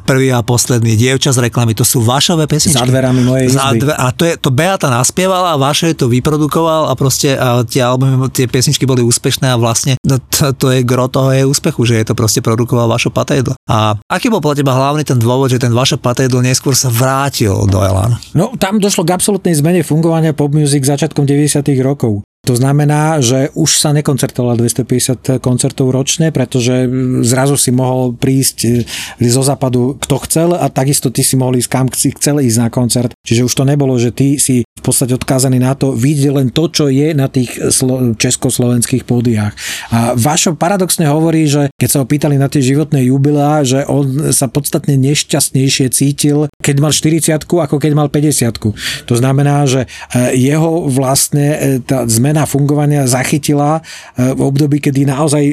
prvý 0.05 0.29
a 0.29 0.45
posledný, 0.45 0.93
dievča 0.93 1.33
z 1.33 1.49
reklamy, 1.49 1.73
to 1.73 1.81
sú 1.81 2.05
Vašové 2.05 2.45
pesničky. 2.45 2.77
Za 2.77 2.85
dverami 2.85 3.25
mojej 3.25 3.49
izby. 3.49 3.81
dve, 3.81 3.93
a 3.97 4.07
to, 4.13 4.23
je, 4.29 4.33
to 4.37 4.53
Beata 4.53 4.93
naspievala 4.93 5.57
a 5.57 5.57
Vašo 5.57 5.89
je 5.89 5.97
to 5.97 6.05
vyprodukoval 6.05 6.91
a 6.91 6.93
proste 6.93 7.33
a 7.33 7.65
tie 7.65 7.81
albumy, 7.81 8.29
tie 8.29 8.45
pesničky 8.45 8.85
boli 8.85 9.01
úspešné 9.01 9.49
a 9.49 9.57
vlastne 9.57 9.97
no, 10.05 10.21
to, 10.29 10.53
to 10.53 10.67
je 10.69 10.85
gro 10.85 11.09
toho 11.09 11.33
jej 11.33 11.45
úspechu, 11.47 11.81
že 11.87 11.97
je 12.01 12.05
to 12.11 12.13
proste 12.13 12.45
produkoval 12.45 12.85
Vašo 12.85 13.09
Patejdl. 13.09 13.57
A 13.65 13.97
aký 14.11 14.29
bol 14.29 14.43
podľa 14.43 14.61
teba 14.61 14.73
hlavný 14.75 15.03
ten 15.07 15.17
dôvod, 15.17 15.49
že 15.49 15.61
ten 15.61 15.71
Vašo 15.71 15.97
Patejdl 16.19 16.43
neskôr 16.43 16.75
sa 16.75 16.91
vrátil 16.91 17.55
do 17.71 17.79
Elan? 17.79 18.19
No, 18.35 18.51
tam 18.59 18.75
došlo 18.75 19.07
k 19.07 19.15
absolútnej 19.15 19.55
zmene 19.55 19.87
fungovania 19.87 20.35
pop 20.35 20.51
music 20.51 20.83
začiatkom 20.83 21.23
90. 21.23 21.63
rokov. 21.79 22.27
To 22.47 22.55
znamená, 22.55 23.19
že 23.19 23.51
už 23.51 23.77
sa 23.77 23.91
nekoncertovalo 23.91 24.57
250 24.57 25.43
koncertov 25.43 25.91
ročne, 25.91 26.31
pretože 26.31 26.87
zrazu 27.21 27.59
si 27.59 27.69
mohol 27.69 28.15
prísť 28.15 28.57
e, 28.65 29.27
zo 29.27 29.43
západu 29.45 29.99
kto 30.01 30.15
chcel 30.25 30.49
a 30.55 30.71
takisto 30.71 31.13
ty 31.13 31.21
si 31.21 31.35
mohol 31.35 31.59
ísť 31.61 31.69
kam 31.69 31.85
si 31.91 32.09
chcel 32.15 32.41
ísť 32.41 32.57
na 32.57 32.69
koncert. 32.73 33.11
Čiže 33.27 33.45
už 33.45 33.53
to 33.53 33.63
nebolo, 33.67 33.93
že 34.01 34.15
ty 34.15 34.39
si 34.39 34.63
v 34.63 34.81
podstate 34.81 35.11
odkázaný 35.13 35.59
na 35.59 35.75
to, 35.75 35.91
vidieť 35.91 36.31
len 36.31 36.47
to, 36.49 36.71
čo 36.71 36.87
je 36.87 37.11
na 37.11 37.27
tých 37.27 37.53
slo- 37.75 38.15
československých 38.15 39.03
pódiách. 39.03 39.53
A 39.91 40.15
Vašo 40.15 40.55
paradoxne 40.55 41.11
hovorí, 41.11 41.45
že 41.45 41.67
keď 41.75 41.89
sa 41.91 41.99
ho 42.01 42.07
pýtali 42.07 42.39
na 42.39 42.47
tie 42.47 42.63
životné 42.63 43.11
jubilá, 43.11 43.61
že 43.67 43.83
on 43.83 44.31
sa 44.31 44.47
podstatne 44.47 44.95
nešťastnejšie 44.95 45.91
cítil, 45.91 46.47
keď 46.63 46.75
mal 46.79 46.95
40 46.95 47.35
ako 47.35 47.75
keď 47.77 47.91
mal 47.93 48.07
50 48.07 49.05
To 49.05 49.13
znamená, 49.13 49.67
že 49.67 49.85
e, 50.15 50.39
jeho 50.39 50.87
vlastne 50.87 51.47
e, 51.59 51.83
tá 51.83 52.07
zmena 52.07 52.28
fungovania 52.45 53.07
zachytila 53.07 53.79
e, 53.79 54.35
v 54.35 54.41
období, 54.41 54.83
kedy 54.83 55.07
naozaj 55.07 55.43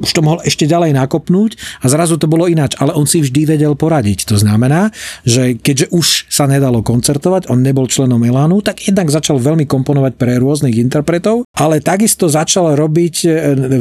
už 0.00 0.10
to 0.10 0.20
mohol 0.20 0.40
ešte 0.42 0.66
ďalej 0.66 0.96
nakopnúť 0.96 1.56
a 1.82 1.86
zrazu 1.86 2.18
to 2.20 2.26
bolo 2.26 2.50
ináč, 2.50 2.76
ale 2.80 2.92
on 2.92 3.06
si 3.08 3.22
vždy 3.22 3.56
vedel 3.56 3.72
poradiť. 3.78 4.28
To 4.28 4.36
znamená, 4.36 4.90
že 5.22 5.56
keďže 5.56 5.92
už 5.92 6.28
sa 6.28 6.44
nedalo 6.50 6.82
koncertovať, 6.84 7.48
on 7.48 7.62
nebol 7.62 7.88
členom 7.88 8.20
Elánu, 8.20 8.60
tak 8.60 8.84
jednak 8.84 9.08
začal 9.08 9.38
veľmi 9.40 9.64
komponovať 9.64 10.12
pre 10.18 10.36
rôznych 10.36 10.76
interpretov, 10.76 11.46
ale 11.56 11.80
takisto 11.80 12.26
začal 12.26 12.74
robiť 12.76 13.14
e, 13.24 13.28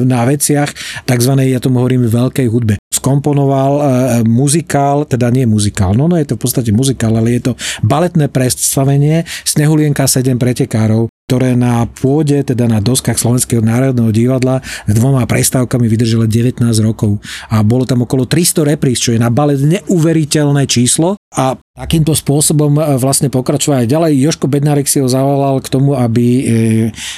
na 0.05 0.23
veciach 0.23 0.69
tzv. 1.03 1.33
ja 1.43 1.59
tomu 1.59 1.81
hovorím 1.81 2.07
veľkej 2.07 2.47
hudbe. 2.47 2.75
Skomponoval 2.93 3.73
e, 3.75 3.83
muzikál, 4.23 5.05
teda 5.05 5.29
nie 5.29 5.43
muzikál, 5.49 5.93
no, 5.93 6.07
no 6.07 6.15
je 6.15 6.27
to 6.27 6.37
v 6.37 6.41
podstate 6.41 6.71
muzikál, 6.71 7.17
ale 7.17 7.37
je 7.37 7.51
to 7.51 7.53
baletné 7.83 8.31
predstavenie 8.31 9.27
Snehulienka 9.43 10.07
7 10.07 10.37
pretekárov. 10.39 11.11
Ktoré 11.25 11.57
na 11.57 11.89
pôde, 11.89 12.45
teda 12.45 12.69
na 12.69 12.77
doskách 12.77 13.17
Slovenského 13.17 13.57
národného 13.57 14.13
divadla 14.13 14.61
s 14.61 14.93
dvoma 14.93 15.25
prestávkami 15.25 15.89
vydržalo 15.89 16.29
19 16.29 16.61
rokov. 16.85 17.17
A 17.49 17.65
bolo 17.65 17.89
tam 17.89 18.05
okolo 18.05 18.29
300 18.29 18.77
repríz, 18.77 19.01
čo 19.01 19.09
je 19.09 19.17
na 19.17 19.33
balet 19.33 19.57
neuveriteľné 19.57 20.69
číslo. 20.69 21.17
A 21.33 21.57
takýmto 21.75 22.15
spôsobom 22.15 22.79
e, 22.79 22.95
vlastne 22.95 23.27
pokračovať 23.27 23.83
aj 23.83 23.91
ďalej. 23.91 24.11
Joško 24.23 24.47
Bednárek 24.47 24.87
si 24.87 25.03
ho 25.03 25.11
zavolal 25.11 25.59
k 25.59 25.67
tomu, 25.67 25.91
aby 25.91 26.25
e, 26.25 26.43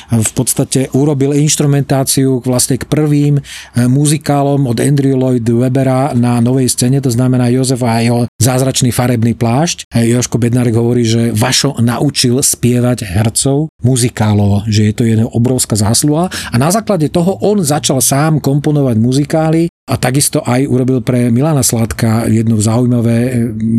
v 0.09 0.31
podstate 0.33 0.89
urobil 0.97 1.37
instrumentáciu 1.37 2.41
vlastne 2.41 2.81
k 2.81 2.89
prvým 2.89 3.37
e, 3.37 3.41
muzikálom 3.85 4.65
od 4.65 4.81
Andrew 4.81 5.13
Lloyd 5.13 5.45
Webera 5.45 6.17
na 6.17 6.41
novej 6.41 6.73
scéne, 6.73 6.97
to 6.97 7.13
znamená 7.13 7.53
Jozef 7.53 7.85
a 7.85 8.01
jeho 8.01 8.25
zázračný 8.41 8.89
farebný 8.89 9.37
plášť. 9.37 9.93
Joško 9.93 10.41
Bednárek 10.41 10.73
hovorí, 10.73 11.05
že 11.05 11.29
Vašo 11.29 11.77
naučil 11.77 12.41
spievať 12.41 13.05
hercov 13.05 13.69
muzikálovo, 13.85 14.65
že 14.65 14.89
je 14.89 14.93
to 14.97 15.03
jedna 15.05 15.29
obrovská 15.29 15.77
zásluha 15.77 16.33
a 16.33 16.55
na 16.57 16.73
základe 16.73 17.13
toho 17.13 17.37
on 17.45 17.61
začal 17.61 18.01
sám 18.01 18.41
komponovať 18.41 18.95
muzikály 18.97 19.69
a 19.87 19.95
takisto 19.95 20.43
aj 20.43 20.67
urobil 20.67 20.99
pre 20.99 21.31
Milana 21.31 21.63
Sladka 21.63 22.27
jedno 22.27 22.59
zaujímavé 22.59 23.17
e, 23.23 23.31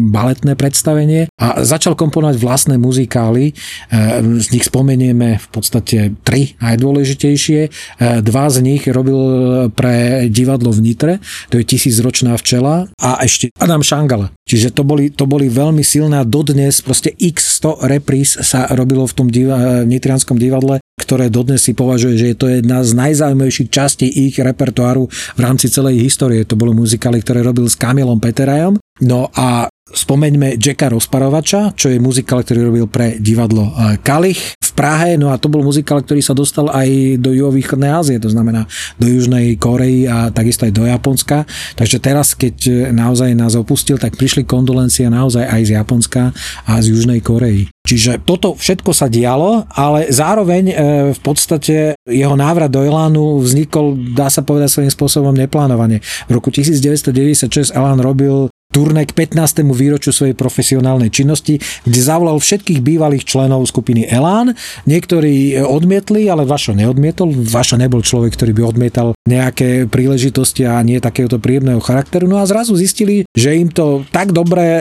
baletné 0.08 0.56
predstavenie 0.56 1.28
a 1.36 1.60
začal 1.60 1.92
komponovať 1.92 2.40
vlastné 2.40 2.74
muzikály. 2.80 3.52
E, 3.52 3.54
z 4.40 4.46
nich 4.56 4.64
spomenieme 4.64 5.36
v 5.36 5.48
podstate 5.52 6.16
tri 6.24 6.56
najdôležitejšie. 6.64 7.60
E, 7.60 7.70
dva 8.24 8.48
z 8.48 8.56
nich 8.64 8.88
robil 8.88 9.20
pre 9.76 10.26
divadlo 10.32 10.72
v 10.72 10.80
Nitre, 10.80 11.14
to 11.52 11.60
je 11.60 11.68
Tisícročná 11.68 12.32
včela 12.40 12.88
a 12.96 13.20
ešte 13.20 13.52
Adam 13.60 13.84
Šangala. 13.84 14.32
Čiže 14.48 14.72
to 14.72 14.88
boli, 14.88 15.12
to 15.12 15.28
boli 15.28 15.52
veľmi 15.52 15.84
silné 15.84 16.24
a 16.24 16.24
dodnes 16.24 16.80
proste 16.80 17.12
x 17.12 17.60
100 17.60 17.84
repríz 17.84 18.40
sa 18.40 18.64
robilo 18.72 19.04
v 19.04 19.12
tom 19.12 19.28
diva, 19.28 19.84
nitrianskom 19.84 20.40
divadle 20.40 20.80
ktoré 20.98 21.30
dodnes 21.30 21.62
si 21.62 21.72
považuje, 21.72 22.18
že 22.18 22.26
je 22.34 22.36
to 22.36 22.46
jedna 22.50 22.82
z 22.82 22.98
najzaujímavejších 22.98 23.70
častí 23.70 24.10
ich 24.10 24.36
repertoáru 24.36 25.06
v 25.08 25.40
rámci 25.40 25.70
celej 25.70 26.02
histórie. 26.02 26.42
To 26.44 26.58
bolo 26.58 26.74
muzikály, 26.74 27.22
ktoré 27.22 27.46
robil 27.46 27.70
s 27.70 27.78
Kamilom 27.78 28.18
Peterajom. 28.18 28.82
No 28.98 29.30
a 29.38 29.70
Spomeňme 29.88 30.60
Jacka 30.60 30.92
Rozparovača, 30.92 31.72
čo 31.72 31.88
je 31.88 31.96
muzikál, 31.96 32.44
ktorý 32.44 32.68
robil 32.68 32.86
pre 32.92 33.16
divadlo 33.16 33.72
eh, 33.72 33.96
Kalich 34.04 34.52
v 34.60 34.70
Prahe, 34.76 35.16
no 35.16 35.32
a 35.32 35.40
to 35.40 35.48
bol 35.48 35.64
muzikál, 35.64 36.04
ktorý 36.04 36.20
sa 36.20 36.36
dostal 36.36 36.68
aj 36.68 37.16
do 37.16 37.32
juhovýchodnej 37.32 37.88
Ázie, 37.88 38.20
to 38.20 38.28
znamená 38.28 38.68
do 39.00 39.08
Južnej 39.08 39.56
Korei 39.56 40.04
a 40.04 40.28
takisto 40.28 40.68
aj 40.68 40.76
do 40.76 40.84
Japonska. 40.84 41.48
Takže 41.72 42.04
teraz, 42.04 42.36
keď 42.36 42.56
eh, 42.68 42.74
naozaj 42.92 43.32
nás 43.32 43.56
opustil, 43.56 43.96
tak 43.96 44.20
prišli 44.20 44.44
kondolencie 44.44 45.08
naozaj 45.08 45.48
aj 45.48 45.62
z 45.64 45.70
Japonska 45.80 46.22
a 46.68 46.72
z 46.84 46.92
Južnej 46.92 47.24
Korei. 47.24 47.72
Čiže 47.88 48.20
toto 48.20 48.52
všetko 48.52 48.92
sa 48.92 49.08
dialo, 49.08 49.64
ale 49.72 50.12
zároveň 50.12 50.64
eh, 50.68 50.76
v 51.16 51.20
podstate 51.24 51.96
jeho 52.04 52.36
návrat 52.36 52.68
do 52.68 52.84
Elánu 52.84 53.40
vznikol, 53.40 53.96
dá 54.12 54.28
sa 54.28 54.44
povedať 54.44 54.68
svojím 54.68 54.92
spôsobom 54.92 55.32
neplánovane. 55.32 56.04
V 56.28 56.30
roku 56.36 56.52
1996 56.52 57.72
Elán 57.72 58.04
robil 58.04 58.52
turné 58.68 59.08
k 59.08 59.16
15. 59.16 59.64
výročiu 59.72 60.12
svojej 60.12 60.36
profesionálnej 60.36 61.08
činnosti, 61.08 61.56
kde 61.88 62.00
zavolal 62.04 62.36
všetkých 62.36 62.84
bývalých 62.84 63.24
členov 63.24 63.64
skupiny 63.64 64.04
Elán. 64.04 64.52
Niektorí 64.84 65.64
odmietli, 65.64 66.28
ale 66.28 66.44
Vašo 66.44 66.76
neodmietol. 66.76 67.32
Vašo 67.32 67.80
nebol 67.80 68.04
človek, 68.04 68.36
ktorý 68.36 68.52
by 68.52 68.62
odmietal 68.68 69.08
nejaké 69.28 69.84
príležitosti 69.84 70.64
a 70.64 70.80
nie 70.80 70.98
takéhoto 70.98 71.36
príjemného 71.36 71.84
charakteru. 71.84 72.24
No 72.24 72.40
a 72.40 72.48
zrazu 72.48 72.72
zistili, 72.74 73.28
že 73.36 73.52
im 73.52 73.68
to 73.68 74.08
tak 74.08 74.32
dobre 74.32 74.64
eh, 74.64 74.80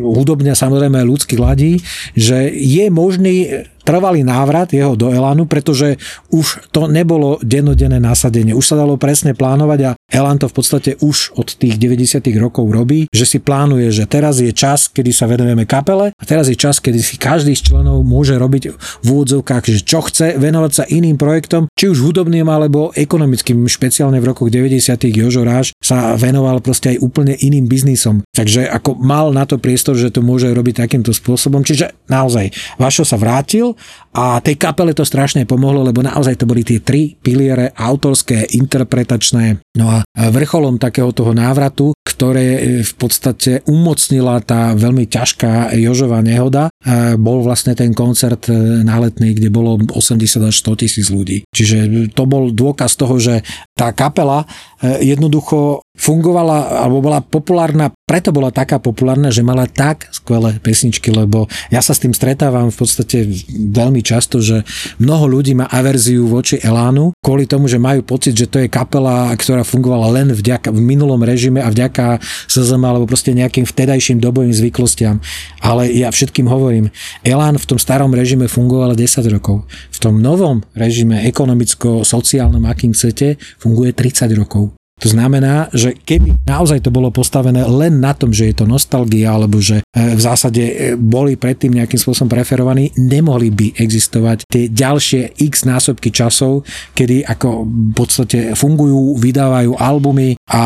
hudobne 0.00 0.54
samozrejme 0.54 1.02
ľudský 1.02 1.34
ladí, 1.36 1.82
že 2.14 2.48
je 2.54 2.86
možný 2.88 3.66
trvalý 3.88 4.20
návrat 4.20 4.68
jeho 4.68 4.92
do 4.92 5.08
Elánu, 5.08 5.48
pretože 5.48 5.96
už 6.28 6.68
to 6.68 6.92
nebolo 6.92 7.40
denodenné 7.40 7.96
nasadenie. 7.96 8.52
Už 8.52 8.68
sa 8.68 8.76
dalo 8.76 9.00
presne 9.00 9.32
plánovať 9.32 9.80
a 9.88 9.90
Elán 10.12 10.36
to 10.36 10.52
v 10.52 10.56
podstate 10.60 10.90
už 11.00 11.32
od 11.40 11.56
tých 11.56 11.80
90. 11.80 12.20
rokov 12.36 12.68
robí, 12.68 13.08
že 13.08 13.24
si 13.24 13.40
plánuje, 13.40 13.88
že 13.88 14.04
teraz 14.04 14.44
je 14.44 14.52
čas, 14.52 14.92
kedy 14.92 15.08
sa 15.08 15.24
venujeme 15.24 15.64
kapele 15.64 16.12
a 16.12 16.22
teraz 16.28 16.52
je 16.52 16.56
čas, 16.60 16.84
kedy 16.84 17.00
si 17.00 17.16
každý 17.16 17.56
z 17.56 17.72
členov 17.72 18.04
môže 18.04 18.36
robiť 18.36 18.76
v 18.76 19.06
úvodzovkách, 19.08 19.64
že 19.72 19.80
čo 19.80 20.04
chce, 20.04 20.36
venovať 20.36 20.72
sa 20.72 20.84
iným 20.84 21.16
projektom, 21.16 21.72
či 21.72 21.88
už 21.88 22.04
hudobným 22.04 22.44
alebo 22.44 22.92
ekonomickým. 22.92 23.64
Špeciálne 23.88 24.20
v 24.20 24.28
rokoch 24.28 24.52
90. 24.52 25.00
Jožo 25.16 25.48
Ráš 25.48 25.72
sa 25.80 26.12
venoval 26.12 26.60
proste 26.60 26.92
aj 26.92 27.00
úplne 27.00 27.32
iným 27.40 27.72
biznisom. 27.72 28.20
Takže 28.36 28.68
ako 28.68 29.00
mal 29.00 29.32
na 29.32 29.48
to 29.48 29.56
priestor, 29.56 29.96
že 29.96 30.12
to 30.12 30.20
môže 30.20 30.44
robiť 30.52 30.84
takýmto 30.84 31.08
spôsobom. 31.16 31.64
Čiže 31.64 32.04
naozaj, 32.04 32.52
Vašo 32.76 33.08
sa 33.08 33.16
vrátil 33.16 33.72
a 34.12 34.44
tej 34.44 34.60
kapele 34.60 34.92
to 34.92 35.08
strašne 35.08 35.48
pomohlo, 35.48 35.80
lebo 35.80 36.04
naozaj 36.04 36.36
to 36.36 36.44
boli 36.44 36.68
tie 36.68 36.84
tri 36.84 37.16
piliere 37.16 37.72
autorské, 37.72 38.44
interpretačné. 38.60 39.64
No 39.80 39.88
a 39.88 40.04
vrcholom 40.12 40.76
takého 40.76 41.08
toho 41.16 41.32
návratu, 41.32 41.96
ktoré 42.04 42.82
v 42.84 42.94
podstate 42.98 43.64
umocnila 43.64 44.42
tá 44.44 44.76
veľmi 44.76 45.08
ťažká 45.08 45.72
Jožová 45.80 46.18
nehoda, 46.18 46.66
e, 46.66 47.14
bol 47.14 47.46
vlastne 47.46 47.78
ten 47.78 47.94
koncert 47.94 48.50
e, 48.50 48.82
na 48.82 48.98
letný, 48.98 49.38
kde 49.38 49.54
bolo 49.54 49.78
80 49.78 50.50
až 50.50 50.54
100 50.66 50.82
tisíc 50.82 51.06
ľudí. 51.14 51.46
Čiže 51.54 52.10
to 52.10 52.26
bol 52.26 52.50
dôkaz 52.50 52.98
toho, 52.98 53.22
že 53.22 53.46
tá 53.78 53.92
kapela 53.92 54.44
e, 54.82 55.06
jednoducho 55.06 55.80
fungovala 55.98 56.86
alebo 56.86 57.02
bola 57.02 57.18
populárna, 57.18 57.90
preto 58.06 58.30
bola 58.30 58.54
taká 58.54 58.78
populárna, 58.78 59.34
že 59.34 59.42
mala 59.42 59.66
tak 59.66 60.06
skvelé 60.14 60.62
pesničky, 60.62 61.10
lebo 61.10 61.50
ja 61.74 61.82
sa 61.82 61.92
s 61.92 62.00
tým 62.00 62.14
stretávam 62.14 62.70
v 62.70 62.78
podstate 62.78 63.26
veľmi 63.50 64.00
často, 64.00 64.38
že 64.38 64.62
mnoho 65.02 65.26
ľudí 65.26 65.58
má 65.58 65.66
averziu 65.66 66.30
voči 66.30 66.62
Elánu 66.62 67.12
kvôli 67.18 67.50
tomu, 67.50 67.66
že 67.66 67.82
majú 67.82 68.06
pocit, 68.06 68.38
že 68.38 68.46
to 68.46 68.62
je 68.62 68.70
kapela, 68.70 69.34
ktorá 69.34 69.66
fungovala 69.66 70.14
len 70.14 70.30
vďaka, 70.30 70.70
v 70.70 70.80
minulom 70.80 71.18
režime 71.20 71.58
a 71.58 71.68
vďaka 71.68 72.22
SZM 72.46 72.80
alebo 72.86 73.10
proste 73.10 73.34
nejakým 73.34 73.66
vtedajším 73.66 74.22
dobovým 74.22 74.54
zvyklostiam. 74.54 75.18
Ale 75.58 75.90
ja 75.90 76.14
všetkým 76.14 76.46
hovorím, 76.46 76.94
Elán 77.26 77.58
v 77.58 77.66
tom 77.66 77.78
starom 77.82 78.14
režime 78.14 78.46
fungoval 78.46 78.94
10 78.94 79.26
rokov. 79.34 79.66
V 79.90 79.98
tom 79.98 80.22
novom 80.22 80.62
režime 80.78 81.26
ekonomicko-sociálnom, 81.26 82.62
akým 82.70 82.94
chcete, 82.94 83.36
funguje 83.58 83.90
30 83.90 84.30
rokov. 84.38 84.77
To 84.98 85.08
znamená, 85.08 85.70
že 85.70 85.94
keby 85.94 86.42
naozaj 86.42 86.82
to 86.82 86.90
bolo 86.90 87.14
postavené 87.14 87.62
len 87.62 88.02
na 88.02 88.12
tom, 88.14 88.34
že 88.34 88.50
je 88.50 88.54
to 88.58 88.66
nostalgia, 88.66 89.30
alebo 89.30 89.62
že 89.62 89.80
e, 89.80 89.84
v 89.94 90.20
zásade 90.20 90.62
e, 90.62 90.74
boli 90.98 91.38
predtým 91.38 91.78
nejakým 91.78 91.98
spôsobom 91.98 92.26
preferovaní, 92.26 92.90
nemohli 92.98 93.54
by 93.54 93.66
existovať 93.78 94.50
tie 94.50 94.66
ďalšie 94.66 95.38
x 95.38 95.62
násobky 95.62 96.10
časov, 96.10 96.66
kedy 96.98 97.22
ako 97.22 97.62
v 97.66 97.92
podstate 97.94 98.38
fungujú, 98.58 99.14
vydávajú 99.22 99.78
albumy 99.78 100.34
a 100.50 100.62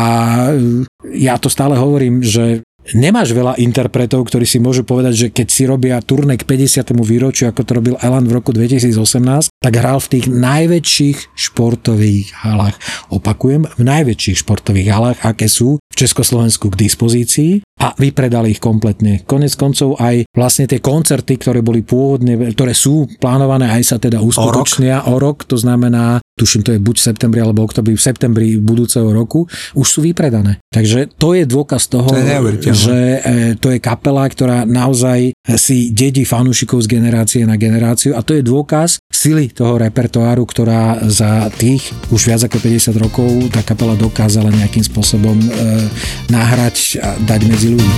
e, 0.49 0.85
ja 1.13 1.37
to 1.37 1.51
stále 1.51 1.77
hovorím, 1.77 2.25
že 2.25 2.65
Nemáš 2.91 3.31
veľa 3.31 3.55
interpretov, 3.63 4.27
ktorí 4.27 4.43
si 4.43 4.59
môžu 4.59 4.83
povedať, 4.83 5.13
že 5.15 5.27
keď 5.31 5.47
si 5.47 5.63
robia 5.63 6.03
turné 6.03 6.35
k 6.35 6.43
50. 6.43 6.91
výročiu, 6.99 7.47
ako 7.47 7.61
to 7.63 7.71
robil 7.79 7.95
Elan 8.03 8.27
v 8.27 8.35
roku 8.35 8.51
2018, 8.51 9.55
tak 9.63 9.73
hral 9.79 10.03
v 10.03 10.11
tých 10.11 10.25
najväčších 10.27 11.31
športových 11.31 12.43
halách. 12.43 12.75
Opakujem, 13.07 13.71
v 13.71 13.81
najväčších 13.87 14.43
športových 14.43 14.91
halách, 14.91 15.17
aké 15.23 15.47
sú 15.47 15.79
v 15.93 15.95
Československu 15.95 16.73
k 16.73 16.89
dispozícii 16.89 17.61
a 17.77 17.93
vypredali 17.93 18.57
ich 18.57 18.61
kompletne. 18.61 19.21
Konec 19.29 19.53
koncov 19.53 20.01
aj 20.01 20.25
vlastne 20.33 20.65
tie 20.65 20.81
koncerty, 20.81 21.37
ktoré 21.37 21.61
boli 21.61 21.85
pôvodne, 21.85 22.33
ktoré 22.57 22.73
sú 22.73 23.05
plánované, 23.21 23.69
aj 23.69 23.83
sa 23.93 23.97
teda 24.01 24.17
uskutočnia 24.17 25.05
o 25.05 25.17
rok, 25.21 25.45
o 25.45 25.45
rok 25.45 25.49
to 25.49 25.57
znamená 25.61 26.23
tuším 26.33 26.65
to 26.65 26.73
je 26.73 26.79
buď 26.81 26.95
v 26.97 27.05
septembri 27.13 27.39
alebo 27.45 27.61
oktobri, 27.61 27.93
v 27.93 28.01
septembri 28.01 28.47
budúceho 28.57 29.05
roku, 29.13 29.45
už 29.77 29.87
sú 29.87 29.99
vypredané. 30.01 30.57
Takže 30.73 31.13
to 31.13 31.37
je 31.37 31.45
dôkaz 31.45 31.85
toho, 31.93 32.09
to 32.09 32.17
je 32.17 32.73
že 32.73 32.99
e, 33.21 33.33
to 33.61 33.69
je 33.69 33.77
kapela, 33.77 34.25
ktorá 34.25 34.65
naozaj 34.65 35.37
si 35.61 35.93
dedí 35.93 36.25
fanúšikov 36.25 36.81
z 36.81 36.97
generácie 36.97 37.41
na 37.45 37.53
generáciu 37.53 38.17
a 38.17 38.25
to 38.25 38.33
je 38.33 38.41
dôkaz 38.41 38.97
sily 39.13 39.53
toho 39.53 39.77
repertoáru, 39.77 40.41
ktorá 40.41 41.05
za 41.05 41.53
tých 41.53 41.93
už 42.09 42.33
viac 42.33 42.41
ako 42.49 42.57
50 42.57 42.97
rokov 42.97 43.29
tá 43.53 43.61
kapela 43.61 43.93
dokázala 43.93 44.49
nejakým 44.49 44.81
spôsobom 44.81 45.37
e, 45.37 45.47
nahrať 46.29 46.99
a 47.01 47.15
dať 47.23 47.41
medzi 47.47 47.67
ľudí. 47.73 47.93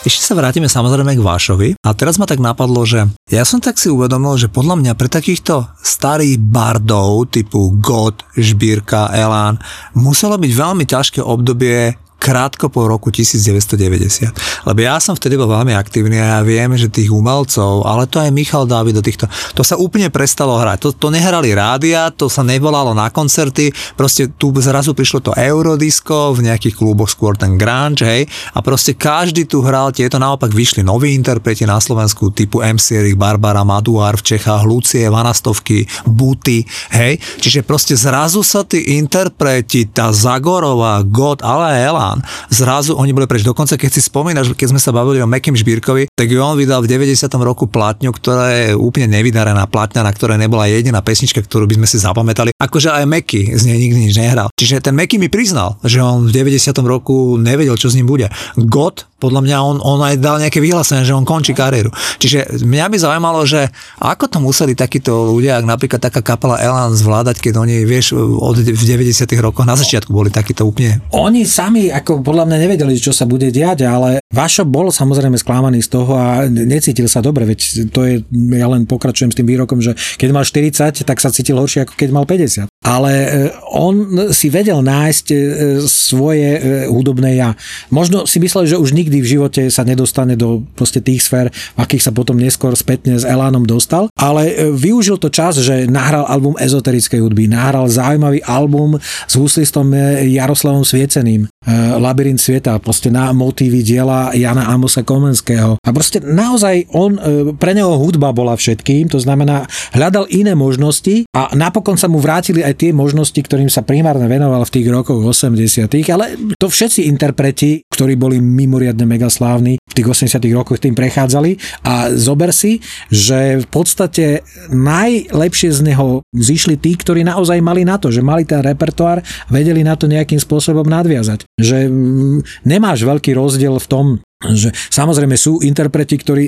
Ešte 0.00 0.26
sa 0.26 0.34
vrátime 0.34 0.66
samozrejme 0.66 1.12
k 1.12 1.22
Vášovi 1.22 1.68
a 1.86 1.94
teraz 1.94 2.18
ma 2.18 2.26
tak 2.26 2.42
napadlo, 2.42 2.82
že 2.82 3.06
ja 3.30 3.46
som 3.46 3.62
tak 3.62 3.78
si 3.78 3.92
uvedomil, 3.92 4.34
že 4.40 4.50
podľa 4.50 4.80
mňa 4.80 4.92
pre 4.98 5.06
takýchto 5.06 5.70
starých 5.84 6.40
bardov 6.40 7.30
typu 7.30 7.78
God, 7.78 8.24
Žbírka, 8.34 9.14
Elán 9.14 9.62
muselo 9.94 10.34
byť 10.34 10.50
veľmi 10.50 10.82
ťažké 10.88 11.22
obdobie 11.22 11.94
krátko 12.20 12.68
po 12.68 12.84
roku 12.84 13.08
1990. 13.08 14.68
Lebo 14.68 14.80
ja 14.84 15.00
som 15.00 15.16
vtedy 15.16 15.40
bol 15.40 15.48
veľmi 15.48 15.72
aktívny 15.72 16.20
a 16.20 16.36
ja 16.36 16.40
viem, 16.44 16.68
že 16.76 16.92
tých 16.92 17.08
umelcov, 17.08 17.88
ale 17.88 18.04
to 18.04 18.20
aj 18.20 18.28
Michal 18.28 18.68
Dávid 18.68 18.92
do 18.92 19.00
týchto, 19.00 19.24
to 19.56 19.64
sa 19.64 19.80
úplne 19.80 20.12
prestalo 20.12 20.60
hrať. 20.60 20.84
To, 20.84 20.88
to 20.92 21.08
nehrali 21.08 21.56
rádia, 21.56 22.12
to 22.12 22.28
sa 22.28 22.44
nevolalo 22.44 22.92
na 22.92 23.08
koncerty, 23.08 23.72
proste 23.96 24.28
tu 24.36 24.52
zrazu 24.60 24.92
prišlo 24.92 25.24
to 25.24 25.32
Eurodisko, 25.32 26.36
v 26.36 26.52
nejakých 26.52 26.76
kluboch 26.76 27.08
skôr 27.08 27.40
ten 27.40 27.56
grunge, 27.56 28.04
hej, 28.04 28.28
a 28.52 28.60
proste 28.60 28.92
každý 28.92 29.48
tu 29.48 29.64
hral 29.64 29.88
tieto, 29.96 30.20
naopak 30.20 30.52
vyšli 30.52 30.84
noví 30.84 31.16
interpreti 31.16 31.64
na 31.64 31.80
Slovensku 31.80 32.36
typu 32.36 32.60
MC 32.60 33.00
Erich, 33.00 33.16
Barbara 33.16 33.64
Maduár 33.64 34.20
v 34.20 34.36
Čechách, 34.36 34.68
Lucie, 34.68 35.08
Vanastovky, 35.08 35.88
Buty, 36.04 36.68
hej, 36.92 37.16
čiže 37.40 37.64
proste 37.64 37.96
zrazu 37.96 38.44
sa 38.44 38.60
tí 38.60 39.00
interpreti, 39.00 39.88
tá 39.88 40.12
Zagorová, 40.12 41.00
God, 41.06 41.40
ale 41.40 41.80
Ela, 41.80 42.09
Milan. 42.10 42.26
Zrazu 42.50 42.98
oni 42.98 43.14
boli 43.14 43.30
preč. 43.30 43.46
Dokonca, 43.46 43.78
keď 43.78 43.90
si 43.94 44.02
spomínaš, 44.02 44.50
keď 44.58 44.74
sme 44.74 44.80
sa 44.82 44.90
bavili 44.90 45.22
o 45.22 45.30
Mekim 45.30 45.54
Žbírkovi, 45.54 46.10
tak 46.10 46.26
on 46.34 46.58
vydal 46.58 46.82
v 46.82 46.90
90. 46.90 47.30
roku 47.38 47.70
platňu, 47.70 48.10
ktorá 48.10 48.50
je 48.50 48.66
úplne 48.74 49.06
nevydarená 49.14 49.70
platňa, 49.70 50.02
na 50.02 50.10
ktorej 50.10 50.42
nebola 50.42 50.66
jediná 50.66 50.98
pesnička, 50.98 51.38
ktorú 51.46 51.70
by 51.70 51.78
sme 51.78 51.86
si 51.86 51.96
zapamätali. 52.02 52.50
Akože 52.58 52.90
aj 52.90 53.06
Meky 53.06 53.54
z 53.54 53.62
nej 53.70 53.78
nikdy 53.78 54.10
nič 54.10 54.14
nehral. 54.18 54.50
Čiže 54.58 54.82
ten 54.82 54.98
Meky 54.98 55.22
mi 55.22 55.30
priznal, 55.30 55.78
že 55.86 56.02
on 56.02 56.26
v 56.26 56.34
90. 56.34 56.74
roku 56.82 57.38
nevedel, 57.38 57.78
čo 57.78 57.86
s 57.86 57.96
ním 57.96 58.10
bude. 58.10 58.26
God 58.58 59.06
podľa 59.20 59.44
mňa 59.44 59.56
on, 59.60 59.76
on 59.84 60.00
aj 60.00 60.16
dal 60.16 60.40
nejaké 60.40 60.58
vyhlásenie, 60.64 61.04
že 61.04 61.12
on 61.12 61.28
končí 61.28 61.52
kariéru. 61.52 61.92
Čiže 62.16 62.64
mňa 62.64 62.86
by 62.88 62.96
zaujímalo, 62.96 63.44
že 63.44 63.68
ako 64.00 64.24
to 64.32 64.38
museli 64.40 64.72
takíto 64.72 65.36
ľudia, 65.36 65.60
ak 65.60 65.68
napríklad 65.68 66.00
taká 66.00 66.24
kapela 66.24 66.56
Elan 66.56 66.96
zvládať, 66.96 67.44
keď 67.44 67.60
oni, 67.60 67.84
vieš, 67.84 68.16
od 68.16 68.56
v 68.56 68.82
90. 68.82 69.28
rokoch 69.44 69.68
na 69.68 69.76
začiatku 69.76 70.08
boli 70.08 70.32
takíto 70.32 70.64
úplne... 70.64 71.04
Oni 71.12 71.44
sami 71.44 71.92
ako 71.92 72.24
podľa 72.24 72.48
mňa 72.48 72.58
nevedeli, 72.64 72.96
čo 72.96 73.12
sa 73.12 73.28
bude 73.28 73.52
diať, 73.52 73.84
ale 73.84 74.24
Vašo 74.30 74.62
bol 74.62 74.94
samozrejme 74.94 75.34
sklamaný 75.34 75.82
z 75.82 75.90
toho 75.90 76.14
a 76.14 76.46
necítil 76.46 77.10
sa 77.10 77.18
dobre, 77.18 77.42
veď 77.50 77.90
to 77.90 78.06
je, 78.06 78.22
ja 78.54 78.70
len 78.70 78.86
pokračujem 78.86 79.34
s 79.34 79.38
tým 79.42 79.50
výrokom, 79.50 79.82
že 79.82 79.98
keď 80.22 80.28
mal 80.30 80.46
40, 80.46 81.02
tak 81.02 81.18
sa 81.18 81.34
cítil 81.34 81.58
horšie 81.58 81.82
ako 81.82 81.98
keď 81.98 82.08
mal 82.14 82.22
50. 82.30 82.70
Ale 82.86 83.10
e, 83.10 83.28
on 83.74 84.06
si 84.30 84.46
vedel 84.46 84.86
nájsť 84.86 85.26
e, 85.34 85.36
svoje 85.82 86.46
e, 86.46 86.60
hudobné 86.86 87.42
ja. 87.42 87.58
Možno 87.90 88.22
si 88.22 88.38
myslel, 88.38 88.70
že 88.70 88.78
už 88.78 88.94
nikdy 88.94 89.09
v 89.18 89.26
živote 89.26 89.66
sa 89.66 89.82
nedostane 89.82 90.38
do 90.38 90.62
proste 90.78 91.02
tých 91.02 91.26
sfér, 91.26 91.50
v 91.50 91.78
akých 91.82 92.06
sa 92.06 92.14
potom 92.14 92.38
neskôr 92.38 92.70
spätne 92.78 93.18
s 93.18 93.26
Elánom 93.26 93.66
dostal, 93.66 94.06
ale 94.14 94.70
využil 94.70 95.18
to 95.18 95.26
čas, 95.26 95.58
že 95.58 95.90
nahral 95.90 96.30
album 96.30 96.54
ezoterickej 96.54 97.18
hudby, 97.18 97.50
nahral 97.50 97.90
zaujímavý 97.90 98.46
album 98.46 99.02
s 99.02 99.34
huslistom 99.34 99.90
Jaroslavom 100.22 100.86
Svieceným, 100.86 101.50
Labyrint 101.98 102.38
sveta, 102.38 102.78
proste 102.78 103.10
na 103.10 103.34
motívy 103.34 103.82
diela 103.82 104.30
Jana 104.36 104.70
Amosa 104.70 105.02
Komenského. 105.02 105.80
A 105.80 105.88
proste 105.90 106.22
naozaj 106.22 106.86
on, 106.94 107.18
pre 107.56 107.74
neho 107.74 107.96
hudba 107.96 108.30
bola 108.36 108.54
všetkým, 108.54 109.08
to 109.08 109.16
znamená 109.16 109.64
hľadal 109.96 110.28
iné 110.28 110.52
možnosti 110.52 111.24
a 111.32 111.52
napokon 111.56 111.96
sa 111.96 112.06
mu 112.06 112.20
vrátili 112.20 112.60
aj 112.60 112.76
tie 112.76 112.90
možnosti, 112.92 113.36
ktorým 113.36 113.72
sa 113.72 113.80
primárne 113.80 114.28
venoval 114.28 114.62
v 114.68 114.74
tých 114.76 114.86
rokoch 114.92 115.24
80 115.24 115.88
ale 116.12 116.36
to 116.58 116.66
všetci 116.68 117.08
interpreti, 117.08 117.80
ktorí 117.88 118.18
boli 118.18 118.42
mimoriadne 118.42 118.99
megaslávni 119.04 119.76
v 119.80 119.94
tých 119.94 120.08
80 120.08 120.40
rokoch 120.54 120.78
tým 120.78 120.94
prechádzali 120.94 121.56
a 121.86 122.14
zober 122.14 122.54
si, 122.54 122.78
že 123.10 123.60
v 123.60 123.66
podstate 123.68 124.46
najlepšie 124.70 125.70
z 125.74 125.80
neho 125.92 126.22
zišli 126.32 126.78
tí, 126.78 126.94
ktorí 126.94 127.26
naozaj 127.26 127.58
mali 127.60 127.82
na 127.82 127.98
to, 127.98 128.08
že 128.08 128.24
mali 128.24 128.46
ten 128.46 128.62
repertoár, 128.62 129.20
vedeli 129.50 129.82
na 129.82 129.98
to 129.98 130.06
nejakým 130.06 130.38
spôsobom 130.38 130.86
nadviazať. 130.86 131.44
Že 131.58 131.90
mm, 131.90 132.66
nemáš 132.66 133.02
veľký 133.02 133.34
rozdiel 133.34 133.76
v 133.76 133.88
tom, 133.90 134.06
že 134.40 134.72
samozrejme 134.72 135.36
sú 135.36 135.60
interpreti, 135.60 136.16
ktorí 136.16 136.44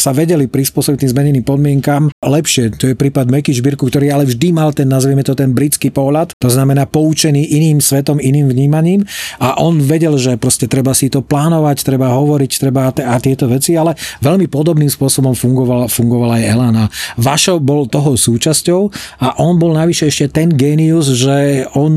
sa 0.00 0.16
vedeli 0.16 0.48
prispôsobiť 0.48 1.04
tým 1.04 1.12
zmeneným 1.12 1.44
podmienkam 1.44 2.08
lepšie. 2.24 2.72
To 2.80 2.88
je 2.88 2.96
prípad 2.96 3.28
Meky 3.28 3.52
Žbírku, 3.52 3.84
ktorý 3.92 4.08
ale 4.16 4.24
vždy 4.24 4.48
mal 4.56 4.72
ten, 4.72 4.88
nazvieme 4.88 5.20
to 5.20 5.36
ten 5.36 5.52
britský 5.52 5.92
pohľad, 5.92 6.32
to 6.40 6.48
znamená 6.48 6.88
poučený 6.88 7.44
iným 7.52 7.84
svetom, 7.84 8.16
iným 8.16 8.48
vnímaním 8.48 9.04
a 9.44 9.60
on 9.60 9.76
vedel, 9.76 10.16
že 10.16 10.40
proste 10.40 10.64
treba 10.64 10.96
si 10.96 11.12
to 11.12 11.20
plánovať, 11.20 11.84
treba 11.84 12.16
hovoriť, 12.16 12.50
treba 12.56 12.88
a 12.88 13.16
tieto 13.20 13.44
veci, 13.44 13.76
ale 13.76 13.92
veľmi 14.24 14.48
podobným 14.48 14.88
spôsobom 14.88 15.36
fungoval, 15.36 15.92
fungoval 15.92 16.40
aj 16.40 16.42
Elana. 16.48 16.84
Vašo 17.20 17.60
bol 17.60 17.84
toho 17.92 18.16
súčasťou 18.16 18.80
a 19.20 19.36
on 19.44 19.60
bol 19.60 19.76
navyše 19.76 20.08
ešte 20.08 20.40
ten 20.40 20.48
genius, 20.48 21.12
že 21.12 21.68
on 21.76 21.92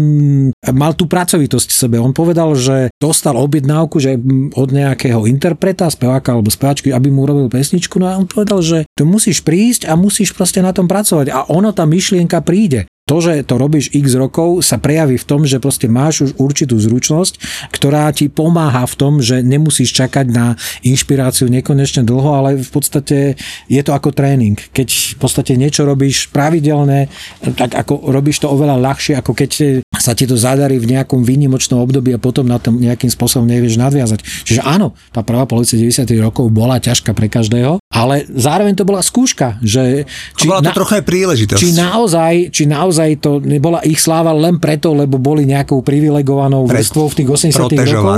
mal 0.76 0.92
tú 0.92 1.08
pracovitosť 1.08 1.68
v 1.72 1.80
sebe. 1.88 1.96
On 2.04 2.12
povedal, 2.12 2.52
že 2.60 2.92
dostal 3.00 3.40
objednávku, 3.40 4.04
že 4.04 4.20
od 4.60 4.70
nejakého 4.76 5.24
interpreta, 5.38 5.86
speváka 5.86 6.34
alebo 6.34 6.50
speváčky, 6.50 6.90
aby 6.90 7.14
mu 7.14 7.30
urobil 7.30 7.54
pesničku. 7.54 8.02
No 8.02 8.10
a 8.10 8.18
on 8.18 8.26
povedal, 8.26 8.66
že 8.66 8.90
tu 8.98 9.06
musíš 9.06 9.46
prísť 9.46 9.86
a 9.86 9.94
musíš 9.94 10.34
proste 10.34 10.66
na 10.66 10.74
tom 10.74 10.90
pracovať. 10.90 11.30
A 11.30 11.46
ono 11.54 11.70
tá 11.70 11.86
myšlienka 11.86 12.42
príde 12.42 12.90
to, 13.08 13.24
že 13.24 13.48
to 13.48 13.56
robíš 13.56 13.88
x 13.96 14.20
rokov, 14.20 14.60
sa 14.68 14.76
prejaví 14.76 15.16
v 15.16 15.26
tom, 15.26 15.48
že 15.48 15.64
proste 15.64 15.88
máš 15.88 16.28
už 16.28 16.32
určitú 16.36 16.76
zručnosť, 16.76 17.40
ktorá 17.72 18.12
ti 18.12 18.28
pomáha 18.28 18.84
v 18.84 18.96
tom, 19.00 19.24
že 19.24 19.40
nemusíš 19.40 19.96
čakať 19.96 20.28
na 20.28 20.60
inšpiráciu 20.84 21.48
nekonečne 21.48 22.04
dlho, 22.04 22.36
ale 22.36 22.60
v 22.60 22.70
podstate 22.70 23.40
je 23.72 23.82
to 23.82 23.96
ako 23.96 24.12
tréning. 24.12 24.60
Keď 24.60 25.16
v 25.16 25.18
podstate 25.24 25.56
niečo 25.56 25.88
robíš 25.88 26.28
pravidelne, 26.30 27.08
tak 27.56 27.80
ako 27.80 28.12
robíš 28.12 28.44
to 28.44 28.52
oveľa 28.52 28.76
ľahšie, 28.76 29.16
ako 29.16 29.32
keď 29.32 29.82
sa 29.96 30.12
ti 30.12 30.28
to 30.28 30.36
zadarí 30.36 30.76
v 30.78 30.92
nejakom 30.94 31.24
výnimočnom 31.24 31.80
období 31.80 32.12
a 32.12 32.20
potom 32.20 32.44
na 32.44 32.60
tom 32.60 32.76
nejakým 32.78 33.10
spôsobom 33.10 33.48
nevieš 33.48 33.80
nadviazať. 33.80 34.20
Čiže 34.44 34.62
áno, 34.68 34.92
tá 35.16 35.24
prvá 35.24 35.48
polovica 35.48 35.80
90. 35.80 36.04
rokov 36.20 36.52
bola 36.52 36.78
ťažká 36.84 37.16
pre 37.16 37.32
každého, 37.32 37.80
ale 37.88 38.28
zároveň 38.30 38.76
to 38.76 38.84
bola 38.84 39.00
skúška, 39.00 39.58
že 39.64 40.04
či, 40.36 40.46
bola 40.46 40.60
to 40.60 40.70
na, 40.70 40.76
trochu 40.76 40.94
aj 41.00 41.04
príležitosť. 41.08 41.60
Či 41.60 41.70
naozaj, 41.74 42.34
či 42.52 42.64
naozaj 42.68 42.97
naozaj 42.98 43.22
to 43.22 43.38
nebola 43.46 43.86
ich 43.86 44.02
sláva 44.02 44.34
len 44.34 44.58
preto, 44.58 44.98
lebo 44.98 45.22
boli 45.22 45.46
nejakou 45.46 45.86
privilegovanou 45.86 46.66
vrstvou 46.66 47.14
v 47.14 47.16
tých 47.22 47.30
80 47.54 47.70
rokoch. 47.94 48.18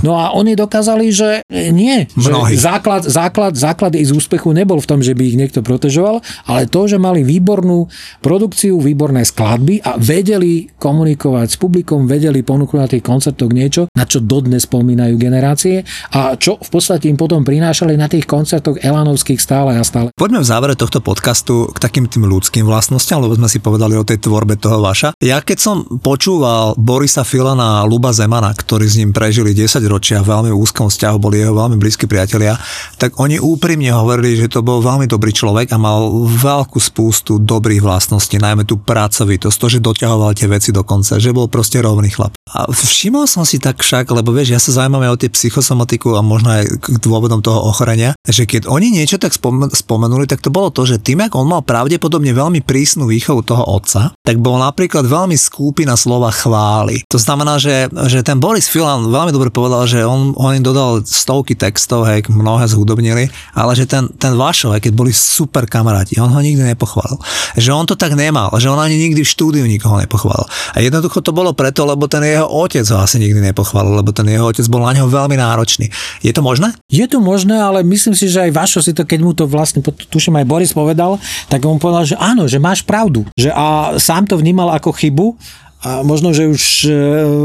No 0.00 0.16
a 0.16 0.32
oni 0.32 0.56
dokázali, 0.56 1.12
že 1.12 1.44
nie. 1.52 2.08
Že 2.16 2.56
základ, 2.56 3.04
základ, 3.04 3.52
základ 3.52 3.92
ich 3.92 4.08
z 4.08 4.16
úspechu 4.16 4.56
nebol 4.56 4.80
v 4.80 4.88
tom, 4.88 5.04
že 5.04 5.12
by 5.12 5.22
ich 5.28 5.36
niekto 5.36 5.60
protežoval, 5.60 6.24
ale 6.48 6.64
to, 6.64 6.88
že 6.88 6.96
mali 6.96 7.20
výbornú 7.20 7.84
produkciu, 8.24 8.80
výborné 8.80 9.28
skladby 9.28 9.84
a 9.84 10.00
vedeli 10.00 10.72
komunikovať 10.80 11.48
s 11.52 11.56
publikom, 11.60 12.08
vedeli 12.08 12.40
ponúknuť 12.40 12.80
na 12.80 12.88
tých 12.88 13.04
koncertoch 13.04 13.52
niečo, 13.52 13.92
na 13.92 14.08
čo 14.08 14.24
dodnes 14.24 14.64
spomínajú 14.64 15.20
generácie 15.20 15.84
a 16.16 16.40
čo 16.40 16.56
v 16.56 16.70
podstate 16.72 17.12
im 17.12 17.20
potom 17.20 17.44
prinášali 17.44 17.92
na 18.00 18.08
tých 18.08 18.24
koncertoch 18.24 18.80
Elanovských 18.80 19.36
stále 19.36 19.76
a 19.76 19.84
stále. 19.84 20.08
Poďme 20.16 20.40
v 20.40 20.48
závere 20.48 20.74
tohto 20.78 21.04
podcastu 21.04 21.68
k 21.74 21.78
takým 21.82 22.08
tým 22.08 22.24
ľudským 22.24 22.64
vlastnostiam, 22.64 23.20
lebo 23.20 23.36
sme 23.36 23.50
si 23.50 23.60
povedali 23.60 23.98
o 23.98 24.06
tej 24.06 24.13
tvorbe 24.18 24.58
toho 24.58 24.82
vaša. 24.82 25.16
Ja 25.22 25.40
keď 25.40 25.58
som 25.60 25.76
počúval 26.00 26.74
Borisa 26.76 27.22
Filana 27.22 27.82
a 27.82 27.86
Luba 27.86 28.10
Zemana, 28.10 28.52
ktorí 28.52 28.86
s 28.86 28.98
ním 28.98 29.14
prežili 29.14 29.54
10 29.54 29.80
ročia 29.86 30.20
v 30.20 30.30
veľmi 30.34 30.50
úzkom 30.52 30.90
vzťahu, 30.90 31.16
boli 31.16 31.40
jeho 31.40 31.54
veľmi 31.54 31.78
blízki 31.78 32.04
priatelia, 32.04 32.58
tak 32.98 33.16
oni 33.16 33.38
úprimne 33.40 33.88
hovorili, 33.94 34.36
že 34.36 34.50
to 34.50 34.60
bol 34.60 34.84
veľmi 34.84 35.08
dobrý 35.08 35.32
človek 35.32 35.72
a 35.72 35.78
mal 35.80 36.26
veľkú 36.28 36.76
spústu 36.76 37.40
dobrých 37.40 37.80
vlastností, 37.80 38.36
najmä 38.36 38.68
tú 38.68 38.80
pracovitosť, 38.80 39.56
to, 39.56 39.66
že 39.72 39.84
doťahoval 39.84 40.36
tie 40.36 40.50
veci 40.50 40.74
do 40.74 40.84
konca, 40.84 41.16
že 41.16 41.32
bol 41.32 41.48
proste 41.48 41.80
rovný 41.80 42.10
chlap. 42.12 42.36
A 42.52 42.68
všimol 42.68 43.24
som 43.24 43.48
si 43.48 43.56
tak 43.56 43.80
však, 43.80 44.12
lebo 44.12 44.34
vieš, 44.34 44.52
ja 44.52 44.60
sa 44.60 44.82
zaujímam 44.82 45.00
aj 45.08 45.12
o 45.16 45.20
tie 45.24 45.30
psychosomatiku 45.32 46.18
a 46.18 46.20
možno 46.20 46.52
aj 46.52 46.64
k 46.82 46.86
dôvodom 47.00 47.40
toho 47.40 47.64
ochorenia, 47.64 48.12
že 48.26 48.44
keď 48.44 48.68
oni 48.68 48.92
niečo 48.92 49.16
tak 49.16 49.32
spomenuli, 49.72 50.28
tak 50.28 50.44
to 50.44 50.52
bolo 50.52 50.68
to, 50.68 50.84
že 50.84 51.00
tým, 51.00 51.24
ako 51.24 51.40
on 51.40 51.48
mal 51.48 51.62
pravdepodobne 51.64 52.36
veľmi 52.36 52.60
prísnu 52.60 53.08
výchovu 53.08 53.46
toho 53.46 53.64
otca, 53.64 54.03
tak 54.24 54.40
bol 54.40 54.58
napríklad 54.58 55.06
veľmi 55.06 55.36
skúpi 55.38 55.86
na 55.86 55.94
slova 55.94 56.32
chvály. 56.34 57.04
To 57.12 57.20
znamená, 57.20 57.60
že, 57.60 57.88
že 58.08 58.24
ten 58.26 58.40
Boris 58.40 58.66
Filan 58.66 59.08
veľmi 59.08 59.30
dobre 59.30 59.48
povedal, 59.52 59.86
že 59.86 60.02
on, 60.02 60.34
on 60.34 60.56
im 60.56 60.64
dodal 60.64 61.04
stovky 61.04 61.54
textov, 61.54 62.08
hej, 62.08 62.26
mnohé 62.32 62.66
zhudobnili, 62.66 63.30
ale 63.54 63.72
že 63.76 63.86
ten, 63.86 64.08
ten 64.16 64.34
Vašo, 64.34 64.72
keď 64.74 64.92
boli 64.92 65.12
super 65.14 65.68
kamaráti, 65.68 66.18
on 66.18 66.32
ho 66.32 66.40
nikdy 66.40 66.74
nepochválil. 66.74 67.20
Že 67.54 67.70
on 67.70 67.84
to 67.86 67.94
tak 67.94 68.16
nemal, 68.18 68.50
že 68.56 68.72
on 68.72 68.80
ani 68.80 68.96
nikdy 68.96 69.22
v 69.22 69.28
štúdiu 69.28 69.64
nikoho 69.68 70.00
nepochválil. 70.00 70.48
A 70.74 70.82
jednoducho 70.82 71.20
to 71.22 71.30
bolo 71.30 71.52
preto, 71.54 71.86
lebo 71.86 72.08
ten 72.10 72.24
jeho 72.24 72.48
otec 72.48 72.84
ho 72.90 72.98
asi 72.98 73.20
nikdy 73.20 73.52
nepochválil, 73.52 74.00
lebo 74.00 74.10
ten 74.10 74.26
jeho 74.26 74.48
otec 74.48 74.64
bol 74.66 74.82
na 74.82 74.96
neho 74.96 75.06
veľmi 75.06 75.36
náročný. 75.38 75.92
Je 76.24 76.32
to 76.32 76.40
možné? 76.40 76.72
Je 76.88 77.04
to 77.04 77.20
možné, 77.20 77.60
ale 77.60 77.84
myslím 77.84 78.16
si, 78.16 78.26
že 78.26 78.48
aj 78.48 78.50
Vašo 78.56 78.80
si 78.80 78.96
to, 78.96 79.04
keď 79.04 79.20
mu 79.20 79.32
to 79.36 79.44
vlastne, 79.44 79.84
tuším 79.84 80.40
aj 80.40 80.46
Boris 80.48 80.72
povedal, 80.72 81.20
tak 81.52 81.62
on 81.68 81.76
povedal, 81.76 82.04
že 82.08 82.16
áno, 82.16 82.48
že 82.48 82.56
máš 82.56 82.82
pravdu. 82.82 83.28
Že 83.36 83.50
a 83.52 83.83
sám 84.00 84.28
to 84.28 84.40
vnímal 84.40 84.72
ako 84.72 84.92
chybu 84.92 85.36
a 85.84 86.00
možno, 86.00 86.32
že 86.32 86.48
už 86.48 86.88
e, 86.88 86.90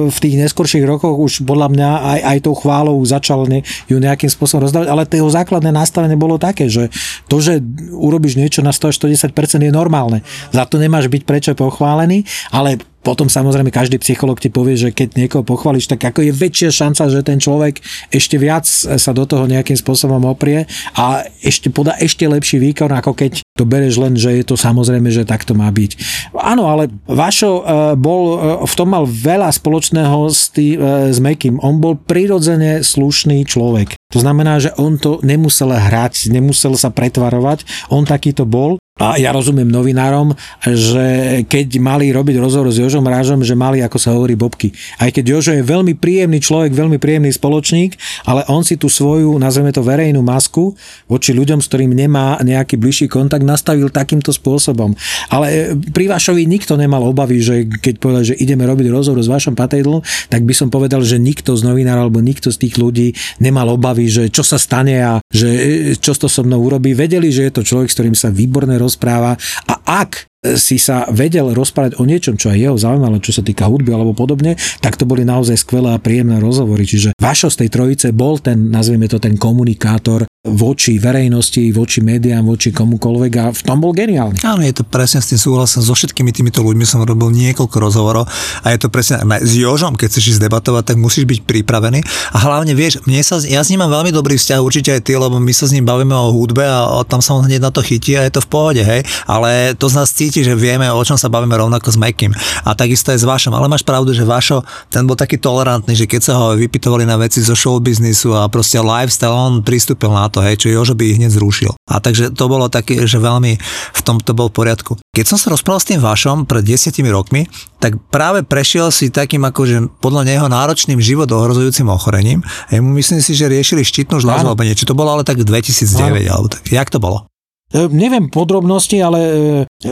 v 0.07 0.17
tých 0.23 0.39
neskorších 0.39 0.87
rokoch 0.87 1.19
už 1.19 1.43
podľa 1.43 1.67
mňa 1.75 1.89
aj, 1.91 2.19
aj 2.23 2.37
tou 2.47 2.55
chválou 2.55 2.95
začal 3.03 3.43
ne, 3.51 3.67
ju 3.91 3.99
nejakým 3.99 4.31
spôsobom 4.31 4.63
rozdávať, 4.63 4.87
ale 4.87 5.03
jeho 5.03 5.27
základné 5.27 5.75
nastavenie 5.75 6.15
bolo 6.15 6.39
také, 6.39 6.71
že 6.71 6.87
to, 7.27 7.43
že 7.43 7.59
urobíš 7.91 8.39
niečo 8.39 8.63
na 8.63 8.71
100 8.71 8.95
až 8.95 8.95
110% 9.35 9.67
je 9.67 9.73
normálne. 9.75 10.23
Za 10.55 10.63
to 10.63 10.79
nemáš 10.79 11.11
byť 11.11 11.21
prečo 11.27 11.51
pochválený, 11.51 12.23
ale 12.55 12.79
potom 12.99 13.31
samozrejme 13.31 13.71
každý 13.71 13.95
psycholog 14.03 14.39
ti 14.39 14.51
povie, 14.51 14.75
že 14.75 14.91
keď 14.91 15.15
niekoho 15.15 15.43
pochváliš, 15.47 15.87
tak 15.87 16.03
ako 16.03 16.19
je 16.25 16.33
väčšia 16.35 16.69
šanca, 16.69 17.03
že 17.07 17.21
ten 17.23 17.39
človek 17.39 17.79
ešte 18.11 18.35
viac 18.35 18.67
sa 18.67 19.11
do 19.15 19.23
toho 19.23 19.47
nejakým 19.47 19.79
spôsobom 19.79 20.19
oprie 20.27 20.67
a 20.99 21.23
ešte 21.39 21.71
podá 21.71 21.95
ešte 21.97 22.27
lepší 22.27 22.59
výkon, 22.59 22.91
ako 22.91 23.15
keď 23.15 23.39
to 23.59 23.67
bereš 23.67 23.99
len, 23.99 24.15
že 24.15 24.39
je 24.39 24.43
to 24.47 24.55
samozrejme, 24.55 25.11
že 25.11 25.27
takto 25.27 25.51
má 25.51 25.67
byť. 25.67 25.99
Áno, 26.31 26.71
ale 26.71 26.87
Vašo 27.03 27.59
e, 27.59 27.63
bol, 27.99 28.23
e, 28.39 28.63
v 28.63 28.73
tom 28.79 28.95
mal 28.95 29.03
veľa 29.03 29.51
spoločného 29.51 30.31
s, 30.31 30.47
tý, 30.55 30.79
e, 30.79 31.11
s 31.11 31.19
Mekým. 31.19 31.59
On 31.59 31.75
bol 31.75 31.99
prirodzene 31.99 32.79
slušný 32.79 33.43
človek. 33.43 33.99
To 34.09 34.25
znamená, 34.25 34.57
že 34.57 34.73
on 34.73 34.97
to 34.97 35.21
nemusel 35.21 35.69
hrať, 35.69 36.33
nemusel 36.33 36.73
sa 36.73 36.89
pretvarovať, 36.89 37.61
on 37.93 38.09
takýto 38.09 38.41
bol 38.41 38.81
a 38.99 39.15
ja 39.15 39.31
rozumiem 39.31 39.71
novinárom, 39.71 40.35
že 40.59 41.39
keď 41.47 41.79
mali 41.79 42.11
robiť 42.11 42.35
rozhovor 42.35 42.67
s 42.67 42.83
Jožom 42.83 43.07
Rážom, 43.07 43.39
že 43.47 43.55
mali, 43.55 43.79
ako 43.79 43.95
sa 43.95 44.11
hovorí, 44.11 44.35
bobky. 44.35 44.75
Aj 44.99 45.07
keď 45.07 45.23
Jožo 45.23 45.51
je 45.55 45.63
veľmi 45.63 45.95
príjemný 45.95 46.43
človek, 46.43 46.75
veľmi 46.75 46.99
príjemný 46.99 47.31
spoločník, 47.31 47.95
ale 48.27 48.43
on 48.51 48.67
si 48.67 48.75
tú 48.75 48.91
svoju, 48.91 49.31
nazveme 49.39 49.71
to 49.71 49.79
verejnú 49.79 50.19
masku, 50.19 50.75
voči 51.07 51.31
ľuďom, 51.31 51.63
s 51.63 51.71
ktorým 51.71 51.95
nemá 51.95 52.43
nejaký 52.43 52.75
bližší 52.75 53.07
kontakt, 53.07 53.47
nastavil 53.47 53.87
takýmto 53.87 54.35
spôsobom. 54.35 54.91
Ale 55.31 55.79
pri 55.95 56.11
Vašovi 56.11 56.43
nikto 56.43 56.75
nemal 56.75 57.07
obavy, 57.07 57.39
že 57.39 57.71
keď 57.71 58.03
povedal, 58.03 58.23
že 58.27 58.35
ideme 58.35 58.67
robiť 58.67 58.91
rozhovor 58.91 59.23
s 59.23 59.31
Vašom 59.31 59.55
Patejdlom, 59.55 60.03
tak 60.27 60.43
by 60.43 60.51
som 60.51 60.67
povedal, 60.67 60.99
že 61.07 61.15
nikto 61.15 61.55
z 61.55 61.63
novinárov 61.63 62.11
alebo 62.11 62.19
nikto 62.19 62.51
z 62.51 62.67
tých 62.67 62.75
ľudí 62.75 63.15
nemal 63.39 63.71
obavy, 63.71 63.98
že 64.05 64.29
čo 64.29 64.45
sa 64.45 64.61
stane 64.61 65.01
a 65.01 65.13
že 65.33 65.49
čo 65.97 66.13
to 66.13 66.29
so 66.29 66.45
mnou 66.45 66.61
urobí. 66.61 66.93
Vedeli, 66.93 67.33
že 67.33 67.49
je 67.49 67.53
to 67.57 67.61
človek, 67.65 67.89
s 67.89 67.95
ktorým 67.97 68.15
sa 68.15 68.29
výborne 68.29 68.77
roz 68.77 68.99
rozpráva 68.99 69.39
a 69.69 69.73
ak 69.85 70.27
si 70.55 70.79
sa 70.79 71.03
vedel 71.11 71.51
rozprávať 71.51 71.99
o 71.99 72.07
niečom, 72.07 72.39
čo 72.39 72.47
aj 72.47 72.59
jeho 72.59 72.77
zaujímalo, 72.79 73.19
čo 73.19 73.35
sa 73.35 73.43
týka 73.43 73.67
hudby 73.67 73.91
alebo 73.91 74.15
podobne, 74.15 74.55
tak 74.79 74.95
to 74.95 75.03
boli 75.03 75.27
naozaj 75.27 75.59
skvelé 75.59 75.91
a 75.91 75.99
príjemné 75.99 76.39
rozhovory. 76.39 76.87
Čiže 76.87 77.11
Vašo 77.19 77.51
z 77.51 77.67
tej 77.67 77.69
trojice 77.71 78.07
bol 78.15 78.39
ten, 78.39 78.71
nazvieme 78.71 79.11
to 79.11 79.19
ten 79.19 79.35
komunikátor 79.35 80.28
voči 80.53 80.97
verejnosti, 80.97 81.61
voči 81.71 81.99
médiám, 82.01 82.45
voči 82.45 82.73
komukoľvek 82.73 83.31
a 83.39 83.45
v 83.53 83.61
tom 83.61 83.77
bol 83.79 83.93
geniálny. 83.93 84.41
Áno, 84.43 84.61
je 84.65 84.73
to 84.75 84.83
presne 84.85 85.21
s 85.21 85.31
tým 85.33 85.39
súhlasom. 85.39 85.81
So 85.85 85.93
všetkými 85.93 86.33
týmito 86.33 86.61
ľuďmi 86.65 86.85
som 86.85 87.01
robil 87.05 87.29
niekoľko 87.33 87.77
rozhovorov 87.77 88.25
a 88.63 88.67
je 88.73 88.79
to 88.81 88.87
presne 88.89 89.21
s 89.21 89.51
Jožom, 89.55 89.95
keď 89.95 90.07
chceš 90.11 90.37
ísť 90.37 90.49
debatovať, 90.49 90.93
tak 90.93 90.97
musíš 90.97 91.25
byť 91.29 91.39
pripravený. 91.45 92.01
A 92.33 92.37
hlavne 92.41 92.73
vieš, 92.73 93.01
mne 93.05 93.21
sa, 93.21 93.39
ja 93.41 93.61
s 93.61 93.69
ním 93.71 93.85
mám 93.85 93.93
veľmi 93.93 94.11
dobrý 94.13 94.35
vzťah, 94.35 94.59
určite 94.59 94.89
aj 94.93 95.01
ty, 95.05 95.15
lebo 95.15 95.37
my 95.37 95.53
sa 95.53 95.65
s 95.69 95.73
ním 95.73 95.85
bavíme 95.85 96.13
o 96.13 96.33
hudbe 96.33 96.65
a, 96.65 96.99
a 96.99 97.05
tam 97.05 97.21
sa 97.21 97.37
on 97.37 97.45
hneď 97.45 97.61
na 97.63 97.71
to 97.71 97.79
chytí 97.85 98.17
a 98.17 98.25
je 98.25 98.33
to 98.35 98.41
v 98.43 98.49
pohode, 98.49 98.81
hej. 98.81 99.05
Ale 99.29 99.73
to 99.77 99.87
z 99.87 99.95
nás 99.97 100.09
cíti, 100.11 100.41
že 100.41 100.57
vieme, 100.57 100.89
o 100.89 101.01
čom 101.05 101.15
sa 101.15 101.29
bavíme 101.29 101.53
rovnako 101.55 101.93
s 101.93 101.97
Mekým. 101.97 102.33
A 102.65 102.73
takisto 102.73 103.13
aj 103.13 103.21
s 103.21 103.25
Vašom. 103.25 103.53
Ale 103.53 103.69
máš 103.69 103.85
pravdu, 103.85 104.11
že 104.11 104.25
Vašo, 104.25 104.65
ten 104.89 105.05
bol 105.05 105.15
taký 105.15 105.37
tolerantný, 105.37 105.95
že 105.95 106.09
keď 106.09 106.21
sa 106.21 106.33
ho 106.37 106.45
vypytovali 106.57 107.05
na 107.05 107.15
veci 107.19 107.39
zo 107.43 107.53
showbiznisu 107.55 108.33
a 108.35 108.47
proste 108.49 108.79
lifestyle, 108.79 109.35
on 109.35 109.61
pristúpil 109.61 110.11
na 110.11 110.27
to, 110.31 110.38
hej, 110.43 110.59
čo 110.59 110.73
Jožo 110.73 110.97
by 110.97 111.03
ich 111.05 111.17
hneď 111.21 111.31
zrušil. 111.31 111.71
A 111.87 112.01
takže 112.01 112.33
to 112.33 112.45
bolo 112.49 112.67
také, 112.67 113.05
že 113.05 113.21
veľmi 113.21 113.55
v 113.93 114.01
tomto 114.01 114.33
bol 114.33 114.49
v 114.49 114.57
poriadku. 114.57 114.91
Keď 115.13 115.25
som 115.25 115.37
sa 115.37 115.53
rozprával 115.53 115.81
s 115.83 115.89
tým 115.93 116.01
Vašom 116.01 116.49
pred 116.49 116.65
desiatimi 116.65 117.13
rokmi, 117.13 117.45
tak 117.77 118.01
práve 118.11 118.41
prešiel 118.41 118.91
si 118.91 119.13
takým 119.13 119.45
akože 119.45 120.01
podľa 120.03 120.25
neho 120.25 120.45
náročným 120.49 120.99
život 120.99 121.29
ohrozujúcim 121.29 121.87
ochorením. 121.87 122.43
Mu 122.73 122.91
myslím 122.97 123.21
si, 123.21 123.37
že 123.37 123.47
riešili 123.47 123.85
štítnu 123.85 124.17
žľazu 124.19 124.49
alebo 124.49 124.65
niečo. 124.65 124.89
To 124.89 124.97
bolo 124.97 125.13
ale 125.13 125.23
tak 125.23 125.39
2009 125.45 126.25
alebo 126.27 126.49
tak. 126.49 126.65
Jak 126.67 126.89
to 126.89 126.97
bolo? 126.97 127.28
E, 127.69 127.85
neviem 127.85 128.33
podrobnosti, 128.33 128.97
ale 128.97 129.19
e, 129.21 129.33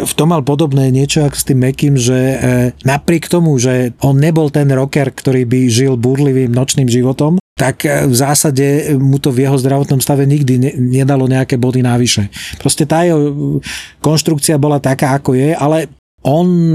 v 0.02 0.14
tom 0.18 0.34
mal 0.34 0.42
podobné 0.42 0.90
niečo 0.90 1.22
ako 1.22 1.38
s 1.38 1.46
tým 1.46 1.60
Mekým, 1.62 1.94
že 1.94 2.18
e, 2.18 2.38
napriek 2.82 3.30
tomu, 3.30 3.54
že 3.62 3.94
on 4.02 4.18
nebol 4.18 4.50
ten 4.50 4.66
rocker, 4.74 5.14
ktorý 5.14 5.46
by 5.46 5.60
žil 5.70 5.94
burlivým 5.94 6.50
nočným 6.50 6.90
životom, 6.90 7.38
tak 7.58 7.90
v 7.90 8.14
zásade 8.14 8.98
mu 9.02 9.18
to 9.18 9.34
v 9.34 9.50
jeho 9.50 9.58
zdravotnom 9.58 9.98
stave 9.98 10.30
nikdy 10.30 10.78
nedalo 10.78 11.26
nejaké 11.26 11.58
body 11.58 11.82
návyše. 11.82 12.30
Proste 12.62 12.86
tá 12.86 13.02
jeho 13.02 13.58
konštrukcia 13.98 14.62
bola 14.62 14.78
taká, 14.78 15.18
ako 15.18 15.34
je, 15.34 15.58
ale 15.58 15.90
on 16.22 16.70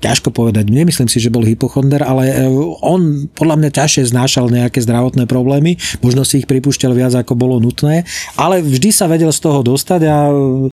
ťažko 0.00 0.28
povedať. 0.32 0.68
Nemyslím 0.68 1.08
si, 1.08 1.18
že 1.18 1.32
bol 1.32 1.46
hypochonder, 1.46 2.04
ale 2.04 2.28
e, 2.28 2.34
on 2.84 3.30
podľa 3.32 3.56
mňa 3.60 3.70
ťažšie 3.72 4.12
znášal 4.12 4.52
nejaké 4.52 4.84
zdravotné 4.84 5.24
problémy, 5.24 5.80
možno 6.04 6.22
si 6.22 6.44
ich 6.44 6.48
pripúšťal 6.48 6.92
viac 6.92 7.16
ako 7.16 7.32
bolo 7.32 7.56
nutné, 7.56 8.04
ale 8.36 8.60
vždy 8.60 8.92
sa 8.92 9.08
vedel 9.08 9.32
z 9.32 9.40
toho 9.40 9.64
dostať 9.64 10.00
a 10.04 10.16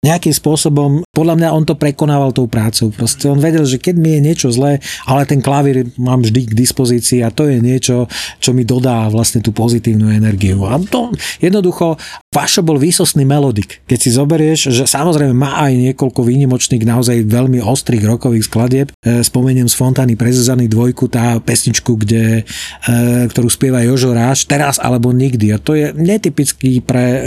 nejakým 0.01 0.33
spôsobom, 0.33 1.05
podľa 1.13 1.35
mňa 1.37 1.49
on 1.53 1.63
to 1.65 1.77
prekonával 1.77 2.33
tou 2.33 2.49
prácou. 2.49 2.89
Proste 2.89 3.29
on 3.29 3.37
vedel, 3.37 3.63
že 3.63 3.77
keď 3.77 3.95
mi 3.97 4.17
je 4.17 4.21
niečo 4.25 4.47
zlé, 4.49 4.81
ale 5.05 5.29
ten 5.29 5.39
klavír 5.39 5.93
mám 6.01 6.25
vždy 6.25 6.49
k 6.49 6.57
dispozícii 6.57 7.21
a 7.21 7.29
to 7.29 7.45
je 7.45 7.61
niečo, 7.61 8.09
čo 8.41 8.51
mi 8.57 8.65
dodá 8.65 9.05
vlastne 9.07 9.45
tú 9.45 9.53
pozitívnu 9.53 10.09
energiu. 10.09 10.65
A 10.65 10.81
to 10.81 11.13
jednoducho, 11.37 12.01
Vašo 12.31 12.63
bol 12.63 12.79
výsostný 12.79 13.27
melodik. 13.27 13.83
Keď 13.91 13.99
si 13.99 14.09
zoberieš, 14.15 14.71
že 14.71 14.87
samozrejme 14.87 15.35
má 15.35 15.67
aj 15.67 15.91
niekoľko 15.91 16.23
výnimočných, 16.23 16.87
naozaj 16.87 17.27
veľmi 17.27 17.59
ostrých 17.59 18.07
rokových 18.07 18.47
skladieb, 18.47 18.87
e, 19.03 19.10
spomeniem 19.19 19.67
z 19.67 19.75
Fontány 19.75 20.15
prezezaný 20.15 20.71
dvojku, 20.71 21.11
tá 21.11 21.35
pesničku, 21.43 21.99
kde, 21.99 22.41
e, 22.41 22.93
ktorú 23.27 23.51
spieva 23.51 23.83
Jožo 23.83 24.15
Ráš, 24.15 24.47
teraz 24.47 24.79
alebo 24.79 25.11
nikdy. 25.11 25.51
A 25.51 25.59
to 25.59 25.75
je 25.75 25.91
netypický 25.91 26.79
pre 26.79 27.05
e, 27.05 27.19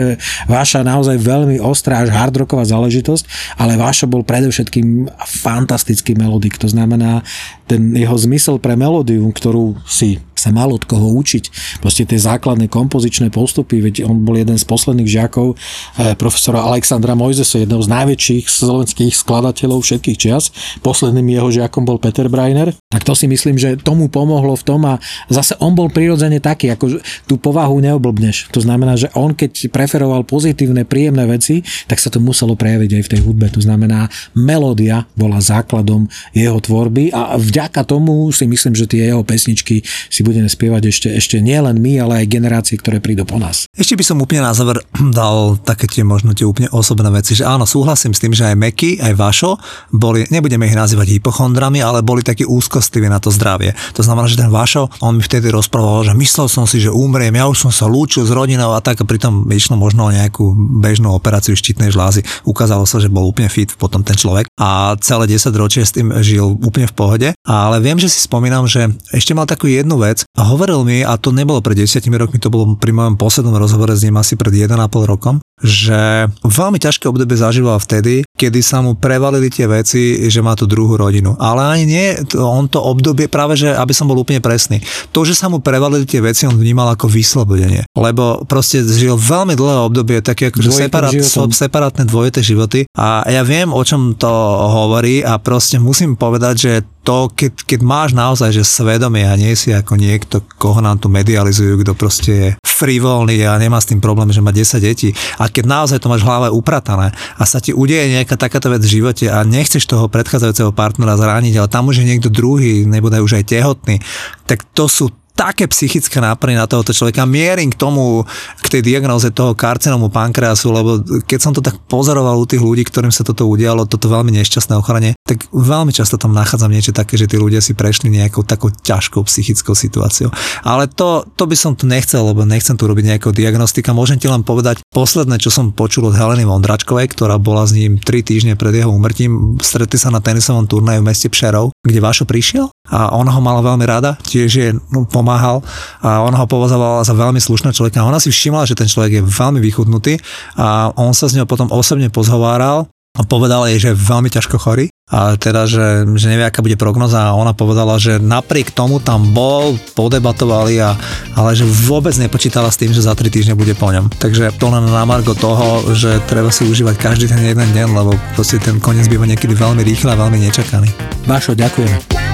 Váša 0.49 0.81
naozaj 0.81 1.21
veľmi 1.21 1.61
ostrá 1.61 2.01
až 2.01 2.11
hardrocková 2.17 2.65
záležitosť, 2.65 3.57
ale 3.61 3.77
Váša 3.77 4.09
bol 4.09 4.25
predovšetkým 4.25 5.13
fantastický 5.45 6.17
melodik. 6.17 6.57
To 6.57 6.69
znamená, 6.71 7.21
ten 7.69 7.93
jeho 7.93 8.17
zmysel 8.17 8.57
pre 8.61 8.77
melódiu, 8.77 9.29
ktorú 9.33 9.77
si 9.85 10.21
sa 10.45 10.53
mal 10.53 10.69
od 10.69 10.85
koho 10.85 11.17
učiť. 11.17 11.79
Proste 11.81 12.05
tie 12.05 12.21
základné 12.21 12.69
kompozičné 12.69 13.33
postupy, 13.33 13.81
veď 13.81 14.05
on 14.05 14.21
bol 14.21 14.37
jeden 14.37 14.61
z 14.61 14.65
posledných 14.69 15.09
žiakov 15.09 15.57
eh, 15.57 16.13
profesora 16.21 16.61
Alexandra 16.61 17.17
Mojzesa, 17.17 17.65
jedného 17.65 17.81
z 17.81 17.89
najväčších 17.89 18.45
slovenských 18.45 19.17
skladateľov 19.17 19.81
všetkých 19.81 20.21
čias. 20.21 20.53
Posledným 20.85 21.33
jeho 21.33 21.49
žiakom 21.49 21.89
bol 21.89 21.97
Peter 21.97 22.29
Breiner. 22.29 22.77
Tak 22.93 23.09
to 23.09 23.17
si 23.17 23.25
myslím, 23.25 23.57
že 23.57 23.81
tomu 23.81 24.13
pomohlo 24.13 24.53
v 24.53 24.65
tom 24.67 24.85
a 24.85 25.01
zase 25.33 25.57
on 25.65 25.73
bol 25.73 25.89
prirodzene 25.89 26.45
taký, 26.45 26.69
ako 26.77 27.01
tú 27.25 27.41
povahu 27.41 27.81
neoblbneš. 27.81 28.53
To 28.53 28.61
znamená, 28.61 29.01
že 29.01 29.09
on 29.17 29.33
keď 29.33 29.73
preferoval 29.73 30.27
pozitívne, 30.27 30.85
príjemné 30.85 31.25
veci, 31.25 31.65
tak 31.89 32.03
sa 32.03 32.13
to 32.13 32.21
muselo 32.21 32.59
prejaviť 32.59 32.91
aj 33.01 33.03
v 33.03 33.11
tej 33.17 33.21
hudbe. 33.23 33.47
To 33.55 33.63
znamená, 33.63 34.11
melódia 34.37 35.07
bola 35.15 35.39
základom 35.39 36.11
jeho 36.35 36.59
tvorby 36.59 37.15
a 37.15 37.39
vďaka 37.39 37.87
tomu 37.87 38.29
si 38.35 38.45
myslím, 38.51 38.75
že 38.75 38.91
tie 38.91 39.13
jeho 39.13 39.23
pesničky 39.23 39.87
si 40.11 40.21
budú 40.27 40.34
budeme 40.35 40.51
spievať 40.51 40.83
ešte, 40.91 41.09
ešte 41.15 41.37
nielen 41.39 41.79
my, 41.79 42.03
ale 42.03 42.27
aj 42.27 42.35
generácie, 42.35 42.75
ktoré 42.75 42.99
prídu 42.99 43.23
po 43.23 43.39
nás. 43.39 43.71
Ešte 43.71 43.95
by 43.95 44.03
som 44.03 44.19
úplne 44.19 44.43
na 44.43 44.51
záver 44.51 44.83
dal 45.15 45.55
také 45.63 45.87
tie 45.87 46.03
možno 46.03 46.35
tie 46.35 46.43
úplne 46.43 46.67
osobné 46.75 47.07
veci, 47.15 47.39
že 47.39 47.47
áno, 47.47 47.63
súhlasím 47.63 48.11
s 48.11 48.19
tým, 48.19 48.35
že 48.35 48.51
aj 48.51 48.59
Meky, 48.59 48.99
aj 48.99 49.15
Vašo 49.15 49.55
boli, 49.95 50.27
nebudeme 50.35 50.67
ich 50.67 50.75
nazývať 50.75 51.15
hypochondrami, 51.15 51.79
ale 51.79 52.03
boli 52.03 52.27
takí 52.27 52.43
úzkostiví 52.43 53.07
na 53.07 53.23
to 53.23 53.31
zdravie. 53.31 53.71
To 53.95 54.03
znamená, 54.03 54.27
že 54.27 54.43
ten 54.43 54.51
Vašo, 54.51 54.91
on 54.99 55.21
mi 55.21 55.23
vtedy 55.23 55.55
rozprával, 55.55 56.11
že 56.11 56.19
myslel 56.19 56.51
som 56.51 56.67
si, 56.67 56.83
že 56.83 56.91
umriem, 56.91 57.39
ja 57.39 57.47
už 57.47 57.71
som 57.71 57.71
sa 57.71 57.87
lúčil 57.87 58.27
s 58.27 58.35
rodinou 58.35 58.75
a 58.75 58.83
tak 58.83 58.99
a 58.99 59.07
pritom 59.07 59.47
išlo 59.55 59.79
možno 59.79 60.11
o 60.11 60.15
nejakú 60.15 60.57
bežnú 60.83 61.15
operáciu 61.15 61.55
štítnej 61.55 61.95
žlázy. 61.95 62.27
Ukázalo 62.43 62.83
sa, 62.89 62.99
že 62.99 63.07
bol 63.07 63.31
úplne 63.31 63.47
fit 63.47 63.71
potom 63.79 64.03
ten 64.03 64.19
človek 64.19 64.51
a 64.59 64.99
celé 64.99 65.31
10 65.31 65.55
ročie 65.55 65.85
s 65.85 65.95
tým 65.95 66.11
žil 66.25 66.57
úplne 66.59 66.91
v 66.91 66.97
pohode. 66.97 67.29
Ale 67.45 67.77
viem, 67.85 68.01
že 68.01 68.09
si 68.09 68.25
spomínam, 68.25 68.65
že 68.65 68.89
ešte 69.13 69.37
mal 69.37 69.45
takú 69.45 69.69
jednu 69.69 70.01
vec, 70.01 70.24
a 70.33 70.43
hovoril 70.49 70.83
mi, 70.83 71.05
a 71.05 71.15
to 71.21 71.31
nebolo 71.31 71.61
pred 71.61 71.77
desiatimi 71.79 72.17
rokmi, 72.17 72.41
to 72.41 72.49
bolo 72.49 72.75
pri 72.75 72.91
mojom 72.91 73.21
poslednom 73.21 73.55
rozhovore 73.55 73.93
s 73.93 74.03
ním 74.03 74.17
asi 74.17 74.35
pred 74.35 74.51
1,5 74.51 74.79
rokom, 75.05 75.39
že 75.63 76.27
veľmi 76.43 76.83
ťažké 76.83 77.07
obdobie 77.07 77.39
zažíval 77.39 77.79
vtedy, 77.79 78.27
kedy 78.35 78.61
sa 78.61 78.83
mu 78.83 78.99
prevalili 78.99 79.47
tie 79.49 79.71
veci, 79.71 80.27
že 80.27 80.43
má 80.43 80.59
tú 80.59 80.67
druhú 80.67 80.99
rodinu. 80.99 81.39
Ale 81.39 81.63
ani 81.63 81.85
nie, 81.87 82.07
on 82.35 82.67
to 82.67 82.83
obdobie, 82.83 83.31
práve 83.31 83.55
že, 83.55 83.71
aby 83.71 83.95
som 83.95 84.11
bol 84.11 84.19
úplne 84.19 84.43
presný, 84.43 84.83
to, 85.15 85.23
že 85.23 85.39
sa 85.39 85.47
mu 85.47 85.63
prevalili 85.63 86.03
tie 86.05 86.19
veci, 86.19 86.51
on 86.51 86.59
vnímal 86.59 86.91
ako 86.99 87.07
vyslobodenie. 87.07 87.87
Lebo 87.95 88.43
proste 88.45 88.83
žil 88.83 89.15
veľmi 89.15 89.55
dlhé 89.55 89.77
obdobie, 89.87 90.19
také 90.21 90.51
ako 90.51 90.67
separát, 90.69 91.15
separátne 91.55 92.05
dvojité 92.11 92.43
životy. 92.43 92.91
A 92.99 93.23
ja 93.31 93.47
viem, 93.47 93.71
o 93.71 93.83
čom 93.87 94.19
to 94.19 94.29
hovorí 94.69 95.23
a 95.23 95.39
proste 95.39 95.79
musím 95.79 96.19
povedať, 96.19 96.55
že 96.59 96.73
to, 97.05 97.29
keď, 97.31 97.53
keď 97.69 97.81
máš 97.85 98.11
naozaj, 98.17 98.51
že 98.51 98.65
svedomie 98.65 99.29
a 99.29 99.37
nie 99.37 99.53
si 99.53 99.71
ako 99.71 100.01
niekto, 100.01 100.41
koho 100.57 100.81
nám 100.81 100.99
tu 100.99 101.13
medializujú, 101.13 101.85
kto 101.85 101.93
proste 101.93 102.33
je 102.33 102.49
frivolný 102.65 103.45
a 103.47 103.55
nemá 103.61 103.79
s 103.79 103.93
tým 103.93 104.03
problém, 104.03 104.33
že 104.35 104.43
má 104.43 104.51
10 104.51 104.81
detí. 104.83 105.15
A 105.39 105.47
keď 105.47 105.65
naozaj 105.69 106.03
to 106.03 106.11
máš 106.11 106.25
v 106.25 106.29
hlave 106.33 106.49
upratané 106.51 107.15
a 107.39 107.45
sa 107.47 107.63
ti 107.63 107.71
udeje 107.71 108.11
nejaká 108.11 108.35
takáto 108.35 108.73
vec 108.73 108.83
v 108.83 108.99
živote 108.99 109.31
a 109.31 109.47
nechceš 109.47 109.87
toho 109.87 110.11
predchádzajúceho 110.11 110.75
partnera 110.75 111.15
zrániť, 111.15 111.55
ale 111.61 111.69
tam 111.71 111.93
už 111.93 112.03
je 112.03 112.09
niekto 112.09 112.33
druhý, 112.33 112.83
nebude 112.89 113.21
už 113.23 113.39
aj 113.39 113.45
tehotný, 113.47 114.03
tak 114.49 114.67
to 114.75 114.91
sú 114.91 115.13
také 115.35 115.67
psychické 115.67 116.23
náplne 116.23 116.55
na 116.55 116.71
tohoto 116.71 116.95
človeka. 116.95 117.27
Mierim 117.27 117.75
k 117.75 117.79
tomu, 117.79 118.23
k 118.63 118.67
tej 118.71 118.83
diagnoze 118.87 119.35
toho 119.35 119.53
karcinomu 119.59 120.09
pankreasu, 120.09 120.71
lebo 120.71 120.91
keď 121.27 121.41
som 121.43 121.53
to 121.53 121.61
tak 121.61 121.75
pozoroval 121.91 122.39
u 122.39 122.47
tých 122.47 122.63
ľudí, 122.63 122.87
ktorým 122.87 123.11
sa 123.11 123.27
toto 123.27 123.51
udialo, 123.51 123.91
toto 123.91 124.07
veľmi 124.07 124.31
nešťastné 124.31 124.79
ochorenie, 124.79 125.19
tak 125.27 125.43
veľmi 125.51 125.91
často 125.91 126.15
tam 126.15 126.33
nachádzam 126.33 126.71
niečo 126.71 126.95
také, 126.95 127.19
že 127.19 127.27
tí 127.27 127.35
ľudia 127.35 127.59
si 127.59 127.75
prešli 127.75 128.15
nejakou 128.15 128.47
takou 128.47 128.71
ťažkou 128.71 129.27
psychickou 129.27 129.75
situáciou. 129.75 130.31
Ale 130.63 130.87
to, 130.87 131.27
to 131.35 131.45
by 131.51 131.59
som 131.59 131.75
tu 131.75 131.91
nechcel, 131.91 132.31
lebo 132.31 132.47
nechcem 132.47 132.79
tu 132.79 132.87
robiť 132.87 133.05
nejakú 133.15 133.35
diagnostika. 133.35 133.91
Môžem 133.91 134.23
ti 134.23 134.31
len 134.31 134.47
povedať 134.47 134.81
posledné, 134.95 135.43
čo 135.43 135.51
som 135.51 135.75
počul 135.75 136.09
od 136.09 136.15
Heleny 136.15 136.47
Vondračkovej, 136.47 137.11
ktorá 137.11 137.43
bola 137.43 137.67
s 137.67 137.75
ním 137.75 137.99
3 137.99 138.23
týždne 138.23 138.55
pred 138.55 138.71
jeho 138.71 138.93
umrtím. 138.93 139.59
Stretli 139.59 139.99
sa 139.99 140.15
na 140.15 140.23
tenisovom 140.23 140.71
turnaji 140.71 141.03
v 141.03 141.09
meste 141.11 141.27
Pšerov, 141.27 141.75
kde 141.83 141.99
Vašo 141.99 142.25
prišiel 142.29 142.71
a 142.85 143.17
ona 143.17 143.33
ho 143.33 143.41
mala 143.41 143.65
veľmi 143.65 143.89
rada, 143.89 144.21
tiež 144.29 144.51
je 144.53 144.69
no, 144.93 145.09
pomáhal 145.25 145.65
a 146.05 146.21
ona 146.21 146.37
ho 146.37 146.45
považovala 146.45 147.01
za 147.09 147.17
veľmi 147.17 147.41
slušného 147.41 147.73
človeka. 147.73 148.05
Ona 148.05 148.21
si 148.21 148.29
všimla, 148.29 148.69
že 148.69 148.77
ten 148.77 148.85
človek 148.85 149.19
je 149.19 149.23
veľmi 149.25 149.65
vychudnutý 149.65 150.21
a 150.61 150.93
on 151.01 151.17
sa 151.17 151.33
s 151.33 151.33
ňou 151.33 151.49
potom 151.49 151.73
osobne 151.73 152.13
pozhováral 152.13 152.93
a 153.17 153.23
povedal 153.25 153.65
jej, 153.73 153.81
že 153.81 153.89
je 153.95 154.03
veľmi 154.05 154.29
ťažko 154.29 154.61
chorý 154.61 154.93
a 155.07 155.39
teda, 155.39 155.71
že, 155.71 156.03
že 156.19 156.27
nevie, 156.27 156.43
aká 156.43 156.59
bude 156.65 156.75
prognoza 156.75 157.31
a 157.31 157.37
ona 157.39 157.55
povedala, 157.55 157.95
že 158.01 158.19
napriek 158.19 158.75
tomu 158.75 158.99
tam 158.99 159.31
bol, 159.31 159.79
podebatovali, 159.95 160.83
a, 160.83 160.99
ale 161.39 161.55
že 161.55 161.63
vôbec 161.63 162.17
nepočítala 162.19 162.73
s 162.73 162.81
tým, 162.81 162.91
že 162.91 163.07
za 163.07 163.15
3 163.15 163.31
týždne 163.31 163.55
bude 163.55 163.77
po 163.79 163.95
ňom. 163.95 164.11
Takže 164.19 164.59
to 164.59 164.67
len 164.67 164.91
na 164.91 165.07
margo 165.07 165.37
toho, 165.39 165.95
že 165.95 166.19
treba 166.27 166.51
si 166.51 166.67
užívať 166.67 166.99
každý 166.99 167.31
ten 167.31 167.39
jeden 167.45 167.69
deň, 167.71 167.89
lebo 167.95 168.19
proste 168.35 168.59
ten 168.59 168.83
koniec 168.83 169.07
býva 169.07 169.29
niekedy 169.31 169.55
veľmi 169.55 169.87
rýchly 169.87 170.11
a 170.11 170.19
veľmi 170.19 170.41
nečakaný. 170.51 170.91
Vašo, 171.31 171.55
ďakujeme. 171.55 172.34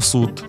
ao. 0.00 0.48